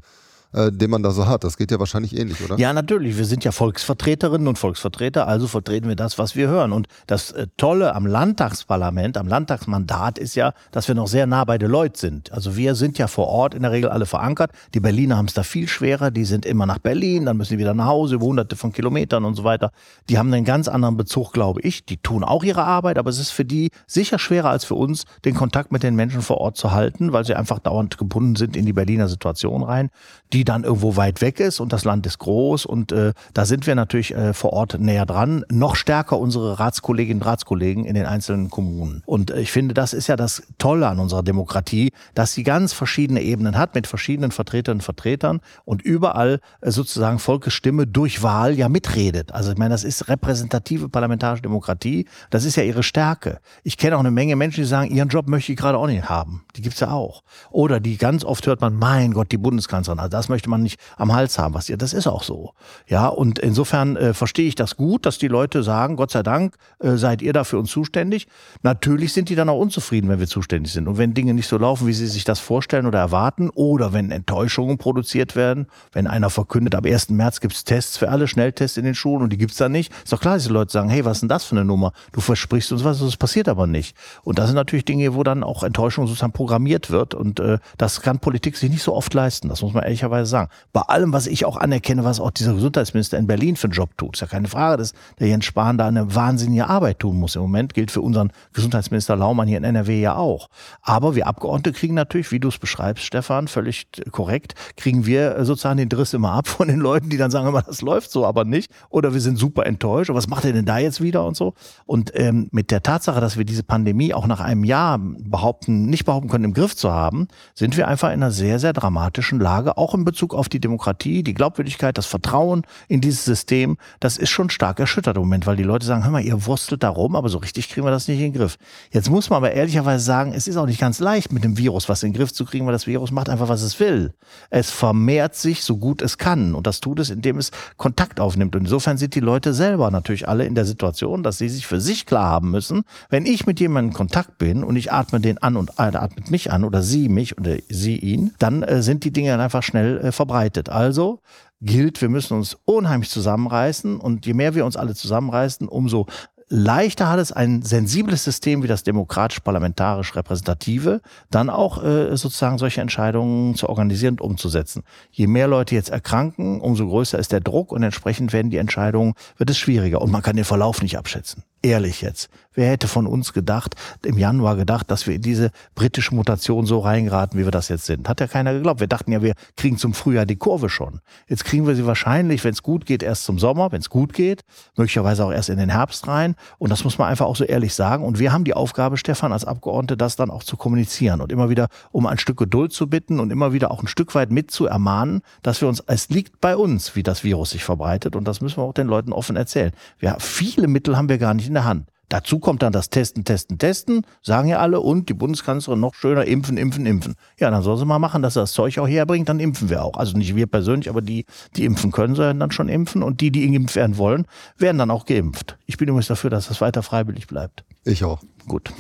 äh, 0.54 0.72
den 0.72 0.90
man 0.90 1.04
da 1.04 1.12
so 1.12 1.28
hat. 1.28 1.44
Das 1.44 1.58
geht 1.58 1.72
ja 1.72 1.80
wahrscheinlich 1.80 2.18
ähnlich, 2.18 2.44
oder? 2.44 2.58
Ja, 2.58 2.74
natürlich. 2.74 3.18
Wir 3.18 3.26
sind 3.26 3.44
ja 3.44 3.52
Volksvertreterinnen 3.52 4.48
und 4.48 4.58
Volksvertreter, 4.58 5.28
also 5.28 5.48
vertreten 5.48 5.88
wir 5.88 5.96
das, 5.96 6.18
was 6.18 6.36
wir 6.36 6.48
hören. 6.48 6.72
Und 6.72 6.88
das 7.08 7.32
äh, 7.32 7.48
Tolle 7.58 7.96
am 7.96 8.06
Landtagsparlament, 8.06 9.18
am 9.18 9.28
Landtagsmandat 9.28 10.18
ist 10.18 10.36
ja, 10.36 10.54
dass 10.72 10.88
wir 10.88 10.96
noch 10.96 11.08
sehr 11.08 11.28
nah 11.28 11.44
bei 11.44 11.58
den 11.58 11.72
Leuten 11.72 11.96
sind. 11.96 12.32
Also 12.32 12.56
wir 12.56 12.76
sind 12.76 12.98
ja 12.98 13.08
vor 13.08 13.28
Ort 13.28 13.54
in 13.54 13.64
der 13.64 13.72
Regel 13.72 13.90
alle 13.90 14.06
verankert. 14.06 14.52
Die 14.74 14.80
Berliner 14.80 15.18
haben 15.18 15.26
es 15.28 15.34
da 15.34 15.44
viel 15.44 15.68
schwerer. 15.68 16.12
Die 16.12 16.26
sind 16.26 16.46
immer 16.46 16.66
nach 16.66 16.80
Berlin, 16.80 17.26
dann 17.26 17.38
müssen 17.38 17.52
sie 17.52 17.58
wieder 17.58 17.74
nach 17.74 17.88
Hause, 17.88 18.20
hunderte 18.20 18.56
von 18.56 18.72
Kilometern 18.72 19.26
und 19.26 19.36
so 19.36 19.44
weiter. 19.44 19.72
Die 20.10 20.18
haben 20.18 20.34
einen 20.34 20.46
ganz 20.46 20.68
anderen 20.68 20.98
Bezug, 20.98 21.34
glaube 21.34 21.62
ich. 21.62 21.86
Die 21.86 21.98
tun 21.98 22.24
auch 22.24 22.44
ihre 22.44 22.64
Arbeit, 22.64 22.98
aber 22.98 23.10
es 23.10 23.20
ist 23.20 23.32
für 23.32 23.46
die 23.46 23.70
sicher 23.88 24.20
schwerer 24.20 24.50
als 24.50 24.66
für 24.66 24.76
uns, 24.76 25.06
den 25.26 25.36
Kontakt 25.36 25.72
mit 25.72 25.84
den 25.84 25.96
Menschen 25.96 26.22
vor 26.22 26.38
Ort 26.38 26.58
zu 26.58 26.72
halten, 26.72 27.14
weil 27.14 27.26
sie 27.26 27.36
einfach 27.36 27.60
dauernd 27.60 27.98
gebunden 27.98 28.36
sind 28.36 28.56
in 28.56 28.66
die 28.66 28.74
Berliner 28.74 29.08
Situation 29.08 29.64
rein. 29.64 29.90
Die 30.32 30.43
die 30.44 30.46
dann 30.46 30.66
irgendwo 30.66 30.98
weit 30.98 31.22
weg 31.22 31.40
ist 31.40 31.62
und 31.62 31.72
das 31.72 31.86
Land 31.86 32.06
ist 32.06 32.20
groß 32.20 32.66
und 32.66 32.92
äh, 32.92 33.14
da 33.34 33.46
sind 33.46 33.66
wir 33.66 33.76
natürlich 33.76 34.14
äh, 34.14 34.34
vor 34.34 34.52
Ort 34.52 34.78
näher 34.78 35.06
dran, 35.06 35.46
noch 35.50 35.78
stärker 35.78 36.20
unsere 36.20 36.60
Ratskolleginnen 36.60 37.22
und 37.22 37.28
Ratskollegen 37.28 37.86
in 37.86 37.96
den 37.96 38.06
einzelnen 38.06 38.50
Kommunen. 38.50 39.04
Und 39.06 39.32
äh, 39.32 39.40
ich 39.40 39.54
finde, 39.54 39.74
das 39.74 39.94
ist 39.94 40.08
ja 40.08 40.18
das 40.18 40.44
Tolle 40.58 40.90
an 40.90 41.00
unserer 41.00 41.24
Demokratie, 41.24 41.94
dass 42.14 42.34
sie 42.34 42.44
ganz 42.44 42.74
verschiedene 42.74 43.22
Ebenen 43.22 43.58
hat 43.58 43.74
mit 43.74 43.88
verschiedenen 43.88 44.32
Vertreterinnen 44.32 44.80
und 44.80 44.84
Vertretern 44.84 45.40
und 45.64 45.82
überall 45.82 46.42
äh, 46.60 46.72
sozusagen 46.72 47.20
Volkesstimme 47.20 47.88
durch 47.88 48.22
Wahl 48.22 48.58
ja 48.58 48.68
mitredet. 48.68 49.32
Also 49.32 49.52
ich 49.54 49.58
meine, 49.58 49.70
das 49.70 49.86
ist 49.86 50.10
repräsentative 50.10 50.90
parlamentarische 50.90 51.44
Demokratie, 51.44 52.06
das 52.32 52.44
ist 52.44 52.58
ja 52.58 52.64
ihre 52.64 52.84
Stärke. 52.84 53.40
Ich 53.64 53.78
kenne 53.78 53.96
auch 53.96 54.02
eine 54.02 54.12
Menge 54.12 54.36
Menschen, 54.36 54.64
die 54.64 54.68
sagen, 54.68 54.92
ihren 54.92 55.08
Job 55.08 55.30
möchte 55.30 55.54
ich 55.54 55.58
gerade 55.58 55.78
auch 55.78 55.88
nicht 55.88 56.10
haben. 56.10 56.44
Die 56.58 56.62
gibt's 56.62 56.82
ja 56.82 56.92
auch. 56.92 57.24
Oder 57.50 57.80
die 57.80 57.96
ganz 57.96 58.26
oft 58.26 58.46
hört 58.46 58.60
man, 58.60 58.76
mein 58.76 59.14
Gott, 59.14 59.32
die 59.32 59.38
Bundeskanzlerin, 59.38 60.00
also 60.00 60.10
das 60.10 60.28
möchte 60.34 60.50
man 60.50 60.64
nicht 60.64 60.80
am 60.98 61.14
Hals 61.14 61.38
haben, 61.38 61.54
was 61.54 61.70
ihr, 61.70 61.78
das 61.78 61.94
ist 61.94 62.08
auch 62.08 62.24
so. 62.24 62.54
Ja, 62.88 63.08
und 63.08 63.40
insofern 63.40 63.96
äh, 63.96 64.14
verstehe 64.14 64.48
ich 64.48 64.56
das 64.56 64.76
gut, 64.76 65.06
dass 65.06 65.20
die 65.20 65.28
Leute 65.28 65.64
sagen, 65.64 65.96
Gott 65.96 66.12
sei 66.12 66.24
Dank 66.24 66.56
äh, 66.80 66.96
seid 66.96 67.22
ihr 67.22 67.34
da 67.34 67.44
für 67.44 67.60
uns 67.60 67.70
zuständig. 67.72 68.28
Natürlich 68.64 69.14
sind 69.14 69.30
die 69.30 69.36
dann 69.36 69.50
auch 69.50 69.60
unzufrieden, 69.60 70.10
wenn 70.10 70.20
wir 70.20 70.28
zuständig 70.28 70.74
sind. 70.74 70.88
Und 70.88 70.98
wenn 70.98 71.14
Dinge 71.14 71.34
nicht 71.34 71.48
so 71.48 71.58
laufen, 71.58 71.88
wie 71.88 71.94
sie 71.94 72.08
sich 72.08 72.24
das 72.24 72.40
vorstellen 72.40 72.86
oder 72.86 73.00
erwarten, 73.00 73.50
oder 73.54 73.94
wenn 73.94 74.12
Enttäuschungen 74.12 74.78
produziert 74.78 75.36
werden, 75.36 75.68
wenn 75.92 76.08
einer 76.08 76.30
verkündet, 76.30 76.76
ab 76.76 76.86
1. 76.86 77.10
März 77.10 77.40
gibt's 77.40 77.64
Tests 77.64 77.98
für 77.98 78.10
alle, 78.10 78.28
Schnelltests 78.28 78.78
in 78.78 78.86
den 78.86 78.96
Schulen 78.96 79.22
und 79.24 79.32
die 79.32 79.38
gibt's 79.38 79.58
dann 79.58 79.72
nicht, 79.72 79.94
ist 80.04 80.12
doch 80.12 80.20
klar, 80.20 80.36
dass 80.36 80.44
die 80.44 80.50
Leute 80.50 80.72
sagen, 80.72 80.90
hey, 80.90 81.06
was 81.06 81.18
ist 81.18 81.22
denn 81.22 81.30
das 81.30 81.44
für 81.46 81.56
eine 81.56 81.66
Nummer? 81.66 81.94
Du 82.12 82.22
versprichst 82.22 82.72
uns 82.72 82.84
was, 82.84 83.00
das 83.00 83.18
passiert 83.18 83.48
aber 83.48 83.68
nicht. 83.68 83.96
Und 84.24 84.40
das 84.40 84.48
sind 84.48 84.56
natürlich 84.56 84.86
Dinge, 84.86 85.14
wo 85.14 85.24
dann 85.24 85.44
auch 85.44 85.64
Enttäuschung 85.64 86.08
sozusagen 86.08 86.34
programmiert 86.34 86.90
wird. 86.90 87.14
Und 87.14 87.40
äh, 87.40 87.60
das 87.78 88.02
kann 88.02 88.20
Politik 88.20 88.58
sich 88.58 88.70
nicht 88.70 88.84
so 88.84 88.94
oft 88.94 89.14
leisten. 89.14 89.50
Das 89.50 89.62
muss 89.62 89.74
man 89.74 89.84
ehrlicherweise 89.84 90.23
ehrlicherweise 90.24 90.30
sagen. 90.30 90.50
Bei 90.72 90.82
allem, 90.82 91.14
was 91.14 91.28
ich 91.28 91.46
auch 91.46 91.58
anerkenne, 91.58 92.04
was 92.04 92.20
auch 92.20 92.32
dieser 92.32 92.54
Gesundheitsminister 92.54 93.18
in 93.18 93.28
Berlin 93.28 93.56
für 93.56 93.66
einen 93.66 93.74
Job 93.74 93.98
tut, 93.98 94.16
ist 94.16 94.22
ja 94.22 94.28
keine 94.28 94.48
Frage, 94.48 94.78
dass 94.78 94.94
der 95.20 95.28
Jens 95.28 95.46
Spahn 95.46 95.78
da 95.78 95.88
eine 95.88 96.16
wahnsinnige 96.16 96.68
Arbeit 96.68 97.00
tun 97.00 97.20
muss. 97.20 97.36
Im 97.36 97.42
Moment 97.44 97.74
gilt 97.74 97.92
für 97.92 98.02
unseren 98.02 98.32
Gesundheitsminister 98.54 99.16
Laumann 99.16 99.48
hier 99.48 99.58
in 99.58 99.64
NRW 99.64 100.02
ja 100.02 100.16
auch. 100.16 100.50
Aber 100.82 101.16
wir 101.16 101.28
Abgeordnete 101.28 101.78
kriegen 101.78 101.94
natürlich, 101.94 102.32
wie 102.32 102.40
du 102.40 102.48
es 102.48 102.58
beschreibst, 102.58 103.04
Stefan, 103.04 103.48
völlig 103.48 103.88
korrekt, 104.12 104.56
kriegen 104.78 105.06
wir 105.06 105.44
sozusagen 105.46 105.78
den 105.78 105.90
Driss 105.90 106.14
immer 106.14 106.32
ab 106.32 106.48
von 106.54 106.68
den 106.68 106.80
Leuten, 106.80 107.10
die 107.10 107.18
dann 107.18 107.32
sagen 107.32 107.48
immer, 107.48 107.62
das 107.62 107.82
läuft 107.82 108.12
so 108.12 108.26
aber 108.26 108.46
nicht. 108.46 108.72
Oder 108.90 109.14
wir 109.14 109.22
sind 109.22 109.38
super 109.38 109.66
enttäuscht. 109.66 110.10
Und 110.10 110.16
was 110.16 110.28
macht 110.28 110.46
er 110.46 110.54
denn 110.54 110.66
da 110.66 110.78
jetzt 110.78 111.02
wieder 111.02 111.26
und 111.26 111.36
so? 111.36 111.54
Und 111.86 112.12
ähm, 112.16 112.48
mit 112.52 112.72
der 112.72 112.84
Tatsache, 112.84 113.22
dass 113.22 113.38
wir 113.38 113.46
diese 113.46 113.64
Pandemie 113.64 114.14
auch 114.14 114.28
nach 114.28 114.40
einem 114.40 114.64
Jahr 114.64 115.00
behaupten, 115.00 115.86
nicht 115.86 116.06
behaupten 116.06 116.30
können, 116.30 116.46
im 116.46 116.54
Griff 116.54 116.76
zu 116.76 116.92
haben, 116.92 117.28
sind 117.54 117.78
wir 117.78 117.88
einfach 117.88 118.10
in 118.10 118.14
einer 118.14 118.32
sehr, 118.32 118.60
sehr 118.60 118.74
dramatischen 118.74 119.40
Lage, 119.40 119.78
auch 119.78 119.94
in 120.04 120.06
Bezug 120.06 120.34
auf 120.34 120.50
die 120.50 120.60
Demokratie, 120.60 121.24
die 121.24 121.34
Glaubwürdigkeit, 121.34 121.98
das 121.98 122.06
Vertrauen 122.06 122.64
in 122.90 123.00
dieses 123.00 123.24
System. 123.24 123.78
Das 124.02 124.18
ist 124.18 124.30
schon 124.30 124.50
stark 124.50 124.80
erschüttert 124.80 125.16
im 125.16 125.24
Moment, 125.24 125.48
weil 125.48 125.56
die 125.56 125.64
Leute 125.64 125.86
sagen, 125.86 126.04
hör 126.04 126.12
mal, 126.12 126.24
ihr 126.24 126.46
wurstelt 126.46 126.84
da 126.84 126.90
rum, 126.90 127.16
aber 127.16 127.30
so 127.30 127.38
richtig 127.38 127.70
kriegen 127.70 127.86
wir 127.86 127.92
das 127.92 128.08
nicht 128.08 128.20
in 128.20 128.34
den 128.34 128.34
Griff. 128.34 128.58
Jetzt 128.92 129.10
muss 129.10 129.30
man 129.30 129.38
aber 129.38 129.54
ehrlicherweise 129.54 130.04
sagen, 130.04 130.34
es 130.34 130.48
ist 130.48 130.58
auch 130.58 130.66
nicht 130.66 130.80
ganz 130.80 131.00
leicht 131.00 131.32
mit 131.32 131.44
dem 131.44 131.58
Virus 131.58 131.88
was 131.88 132.04
in 132.04 132.12
den 132.12 132.18
Griff 132.18 132.34
zu 132.34 132.46
kriegen, 132.46 132.66
weil 132.66 132.74
das 132.74 132.88
Virus 132.88 133.12
macht 133.12 133.30
einfach, 133.30 133.48
was 133.48 133.62
es 133.62 133.80
will. 133.80 134.14
Es 134.50 134.72
vermehrt 134.72 135.36
sich 135.36 135.64
so 135.64 135.78
gut 135.78 136.02
es 136.02 136.18
kann 136.18 136.54
und 136.54 136.68
das 136.68 136.82
tut 136.82 137.00
es, 137.00 137.10
indem 137.10 137.38
es 137.38 137.52
Kontakt 137.78 138.20
aufnimmt. 138.20 138.56
Und 138.56 138.64
insofern 138.64 138.98
sind 138.98 139.16
die 139.16 139.22
Leute 139.22 139.54
selber 139.54 139.90
natürlich 139.90 140.28
alle 140.28 140.46
in 140.46 140.56
der 140.56 140.66
Situation, 140.66 141.24
dass 141.24 141.38
sie 141.38 141.50
sich 141.50 141.66
für 141.66 141.80
sich 141.80 142.06
klar 142.06 142.26
haben 142.26 142.52
müssen, 142.52 142.84
wenn 143.10 143.26
ich 143.26 143.46
mit 143.46 143.60
jemandem 143.60 143.92
in 143.92 143.98
Kontakt 143.98 144.38
bin 144.38 144.64
und 144.64 144.76
ich 144.76 144.92
atme 144.92 145.20
den 145.20 145.38
an 145.38 145.56
und 145.56 145.72
er 145.78 146.02
atmet 146.02 146.30
mich 146.30 146.52
an 146.52 146.64
oder 146.64 146.82
sie 146.82 147.10
mich 147.10 147.38
oder 147.38 147.56
sie 147.70 147.98
ihn, 147.98 148.34
dann 148.40 148.64
äh, 148.64 148.82
sind 148.82 149.04
die 149.04 149.12
Dinge 149.12 149.40
einfach 149.40 149.64
schnell 149.64 149.93
äh, 150.00 150.12
verbreitet. 150.12 150.70
Also 150.70 151.20
gilt, 151.62 152.02
wir 152.02 152.10
müssen 152.10 152.36
uns 152.36 152.58
unheimlich 152.66 153.10
zusammenreißen 153.10 154.00
und 154.00 154.26
je 154.26 154.34
mehr 154.34 154.56
wir 154.56 154.66
uns 154.66 154.76
alle 154.76 154.96
zusammenreißen, 154.96 155.68
umso 155.68 156.08
leichter 156.50 157.10
hat 157.10 157.20
es 157.20 157.32
ein 157.32 157.62
sensibles 157.64 158.24
System 158.24 158.64
wie 158.64 158.68
das 158.68 158.84
demokratisch-parlamentarisch 158.84 160.16
repräsentative, 160.16 161.02
dann 161.32 161.50
auch 161.50 161.84
äh, 161.84 162.16
sozusagen 162.16 162.58
solche 162.58 162.82
Entscheidungen 162.82 163.56
zu 163.56 163.70
organisieren 163.70 164.20
und 164.20 164.22
umzusetzen. 164.22 164.84
Je 165.12 165.28
mehr 165.28 165.48
Leute 165.48 165.74
jetzt 165.74 165.90
erkranken, 165.90 166.62
umso 166.62 166.88
größer 166.88 167.18
ist 167.18 167.32
der 167.32 167.40
Druck 167.40 167.72
und 167.72 167.82
entsprechend 167.82 168.34
werden 168.34 168.52
die 168.52 168.58
Entscheidungen, 168.58 169.14
wird 169.38 169.50
es 169.50 169.58
schwieriger 169.58 170.02
und 170.02 170.12
man 170.12 170.22
kann 170.22 170.36
den 170.36 170.46
Verlauf 170.46 170.82
nicht 170.82 170.98
abschätzen 170.98 171.44
ehrlich 171.64 172.02
jetzt. 172.02 172.30
Wer 172.54 172.70
hätte 172.70 172.88
von 172.88 173.08
uns 173.08 173.34
gedacht, 173.34 173.76
im 174.06 174.18
Januar 174.18 174.56
gedacht, 174.56 174.92
dass 174.92 175.08
wir 175.08 175.16
in 175.16 175.22
diese 175.22 175.50
britische 175.74 176.14
Mutation 176.14 176.66
so 176.66 176.80
reingeraten, 176.80 177.40
wie 177.40 177.46
wir 177.46 177.52
das 177.52 177.70
jetzt 177.70 177.86
sind? 177.86 178.08
Hat 178.08 178.20
ja 178.20 178.28
keiner 178.28 178.54
geglaubt. 178.54 178.80
Wir 178.80 178.88
dachten 178.88 179.12
ja, 179.12 179.24
wir 179.24 179.34
kriegen 179.58 179.78
zum 179.78 179.94
Frühjahr 179.94 180.26
die 180.26 180.36
Kurve 180.36 180.70
schon. 180.70 181.00
Jetzt 181.28 181.46
kriegen 181.46 181.66
wir 181.66 181.76
sie 181.76 181.86
wahrscheinlich, 181.88 182.44
wenn 182.44 182.54
es 182.54 182.62
gut 182.62 182.86
geht, 182.86 183.02
erst 183.02 183.24
zum 183.24 183.40
Sommer, 183.40 183.72
wenn 183.72 183.80
es 183.80 183.90
gut 183.90 184.14
geht, 184.14 184.42
möglicherweise 184.78 185.26
auch 185.26 185.32
erst 185.32 185.50
in 185.50 185.58
den 185.58 185.70
Herbst 185.70 186.08
rein. 186.08 186.36
Und 186.60 186.70
das 186.70 186.84
muss 186.84 186.98
man 187.00 187.08
einfach 187.08 187.26
auch 187.26 187.36
so 187.36 187.44
ehrlich 187.44 187.74
sagen. 187.74 188.04
Und 188.04 188.20
wir 188.20 188.32
haben 188.32 188.44
die 188.44 188.54
Aufgabe, 188.54 188.98
Stefan, 188.98 189.34
als 189.34 189.46
Abgeordnete, 189.46 189.98
das 189.98 190.16
dann 190.16 190.30
auch 190.30 190.44
zu 190.44 190.56
kommunizieren 190.58 191.22
und 191.22 191.32
immer 191.32 191.50
wieder 191.50 191.70
um 191.92 192.06
ein 192.06 192.20
Stück 192.20 192.38
Geduld 192.38 192.74
zu 192.74 192.88
bitten 192.88 193.20
und 193.20 193.32
immer 193.32 193.54
wieder 193.54 193.72
auch 193.72 193.82
ein 193.82 193.88
Stück 193.88 194.14
weit 194.14 194.30
mit 194.30 194.52
zu 194.52 194.68
ermahnen, 194.68 195.22
dass 195.42 195.62
wir 195.62 195.68
uns, 195.68 195.84
es 195.88 196.10
liegt 196.10 196.40
bei 196.40 196.56
uns, 196.56 196.96
wie 196.96 197.04
das 197.04 197.24
Virus 197.24 197.52
sich 197.52 197.64
verbreitet. 197.64 198.16
Und 198.16 198.28
das 198.28 198.42
müssen 198.42 198.58
wir 198.58 198.64
auch 198.64 198.74
den 198.74 198.88
Leuten 198.88 199.12
offen 199.12 199.36
erzählen. 199.36 199.72
Wir, 199.98 200.18
viele 200.20 200.68
Mittel 200.68 200.98
haben 200.98 201.10
wir 201.10 201.18
gar 201.18 201.34
nicht 201.34 201.53
in 201.54 201.56
der 201.56 201.66
Hand. 201.66 201.88
Dazu 202.10 202.38
kommt 202.38 202.62
dann 202.62 202.74
das 202.74 202.90
Testen, 202.90 203.24
Testen, 203.24 203.58
Testen, 203.58 204.06
sagen 204.22 204.48
ja 204.48 204.60
alle, 204.60 204.80
und 204.80 205.10
die 205.10 205.14
Bundeskanzlerin 205.14 205.80
noch 205.80 205.96
schöner, 205.96 206.26
impfen, 206.26 206.58
impfen, 206.58 206.86
impfen. 206.86 207.16
Ja, 207.40 207.50
dann 207.50 207.64
soll 207.64 207.78
sie 207.78 207.86
mal 207.86 207.98
machen, 207.98 208.22
dass 208.22 208.36
sie 208.36 208.40
das 208.40 208.54
Zeug 208.54 208.78
auch 208.78 208.88
herbringt, 208.88 209.30
dann 209.30 209.40
impfen 209.40 209.70
wir 209.70 209.84
auch. 209.84 209.98
Also 209.98 210.16
nicht 210.18 210.36
wir 210.36 210.46
persönlich, 210.46 210.90
aber 210.90 211.02
die, 211.02 211.26
die 211.56 211.66
impfen 211.66 211.92
können, 211.92 212.14
sollen 212.14 212.40
dann 212.40 212.52
schon 212.52 212.70
impfen 212.70 213.02
und 213.02 213.22
die, 213.22 213.32
die 213.32 213.50
geimpft 213.50 213.76
werden 213.76 213.98
wollen, 213.98 214.28
werden 214.58 214.78
dann 214.78 214.92
auch 214.92 215.06
geimpft. 215.06 215.58
Ich 215.66 215.78
bin 215.78 215.88
übrigens 215.88 216.08
dafür, 216.08 216.30
dass 216.30 216.50
das 216.50 216.62
weiter 216.62 216.84
freiwillig 216.84 217.26
bleibt. 217.28 217.64
Ich 217.84 218.04
auch. 218.04 218.22
Gut. 218.48 218.72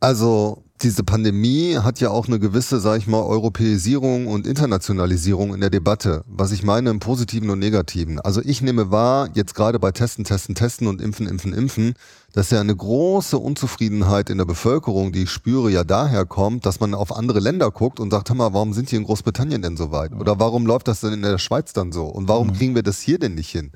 Also 0.00 0.64
diese 0.82 1.04
Pandemie 1.04 1.76
hat 1.76 2.00
ja 2.00 2.10
auch 2.10 2.26
eine 2.26 2.38
gewisse, 2.38 2.80
sag 2.80 2.98
ich 2.98 3.06
mal, 3.06 3.22
Europäisierung 3.22 4.26
und 4.26 4.46
Internationalisierung 4.46 5.54
in 5.54 5.60
der 5.60 5.70
Debatte. 5.70 6.24
Was 6.26 6.52
ich 6.52 6.62
meine 6.62 6.90
im 6.90 7.00
Positiven 7.00 7.50
und 7.50 7.58
Negativen. 7.58 8.18
Also 8.18 8.40
ich 8.42 8.62
nehme 8.62 8.90
wahr, 8.90 9.28
jetzt 9.34 9.54
gerade 9.54 9.78
bei 9.78 9.92
Testen, 9.92 10.24
Testen, 10.24 10.54
Testen 10.54 10.86
und 10.86 11.02
Impfen, 11.02 11.26
Impfen, 11.26 11.52
Impfen, 11.52 11.94
dass 12.32 12.50
ja 12.50 12.60
eine 12.60 12.74
große 12.74 13.36
Unzufriedenheit 13.36 14.30
in 14.30 14.38
der 14.38 14.44
Bevölkerung, 14.44 15.12
die 15.12 15.24
ich 15.24 15.30
spüre, 15.30 15.70
ja 15.70 15.84
daher 15.84 16.26
kommt, 16.26 16.66
dass 16.66 16.80
man 16.80 16.94
auf 16.94 17.14
andere 17.14 17.40
Länder 17.40 17.70
guckt 17.70 18.00
und 18.00 18.10
sagt, 18.10 18.28
hör 18.28 18.36
mal, 18.36 18.52
warum 18.52 18.72
sind 18.72 18.90
die 18.90 18.96
in 18.96 19.04
Großbritannien 19.04 19.62
denn 19.62 19.76
so 19.76 19.90
weit? 19.90 20.12
Oder 20.12 20.38
warum 20.38 20.66
läuft 20.66 20.88
das 20.88 21.00
denn 21.00 21.12
in 21.12 21.22
der 21.22 21.38
Schweiz 21.38 21.72
dann 21.72 21.92
so? 21.92 22.06
Und 22.06 22.28
warum 22.28 22.48
mhm. 22.48 22.52
kriegen 22.54 22.74
wir 22.74 22.82
das 22.82 23.00
hier 23.00 23.18
denn 23.18 23.34
nicht 23.34 23.50
hin? 23.50 23.72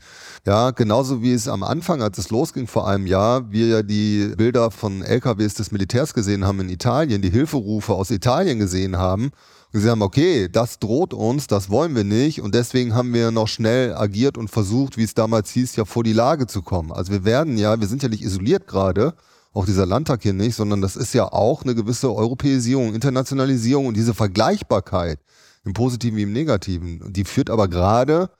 Ja, 0.46 0.70
genauso 0.70 1.22
wie 1.22 1.32
es 1.32 1.48
am 1.48 1.62
Anfang, 1.62 2.02
als 2.02 2.18
es 2.18 2.30
losging 2.30 2.66
vor 2.66 2.86
einem 2.88 3.06
Jahr, 3.06 3.50
wir 3.50 3.66
ja 3.66 3.82
die 3.82 4.34
Bilder 4.36 4.70
von 4.70 5.02
LKWs 5.02 5.54
des 5.54 5.72
Militärs 5.72 6.14
gesehen 6.14 6.44
haben 6.44 6.60
in 6.60 6.68
Italien, 6.68 7.22
die 7.22 7.30
Hilferufe 7.30 7.94
aus 7.94 8.10
Italien 8.10 8.58
gesehen 8.58 8.96
haben 8.96 9.30
gesehen 9.74 9.90
haben, 9.90 10.02
okay, 10.02 10.48
das 10.50 10.78
droht 10.78 11.12
uns, 11.12 11.46
das 11.46 11.68
wollen 11.68 11.94
wir 11.94 12.04
nicht 12.04 12.40
und 12.40 12.54
deswegen 12.54 12.94
haben 12.94 13.12
wir 13.12 13.30
noch 13.30 13.48
schnell 13.48 13.94
agiert 13.94 14.38
und 14.38 14.48
versucht, 14.48 14.96
wie 14.96 15.02
es 15.02 15.14
damals 15.14 15.50
hieß, 15.50 15.76
ja 15.76 15.84
vor 15.84 16.04
die 16.04 16.12
Lage 16.12 16.46
zu 16.46 16.62
kommen. 16.62 16.92
Also 16.92 17.12
wir 17.12 17.24
werden 17.24 17.58
ja, 17.58 17.78
wir 17.78 17.88
sind 17.88 18.02
ja 18.02 18.08
nicht 18.08 18.22
isoliert 18.22 18.66
gerade, 18.66 19.14
auch 19.52 19.66
dieser 19.66 19.84
Landtag 19.84 20.22
hier 20.22 20.32
nicht, 20.32 20.54
sondern 20.54 20.80
das 20.80 20.96
ist 20.96 21.12
ja 21.12 21.30
auch 21.30 21.62
eine 21.62 21.74
gewisse 21.74 22.14
Europäisierung, 22.14 22.94
Internationalisierung 22.94 23.86
und 23.86 23.96
diese 23.96 24.14
Vergleichbarkeit 24.14 25.18
im 25.64 25.72
Positiven 25.72 26.16
wie 26.16 26.22
im 26.22 26.32
Negativen. 26.32 27.12
Die 27.12 27.24
führt 27.24 27.50
aber 27.50 27.68
gerade, 27.68 28.30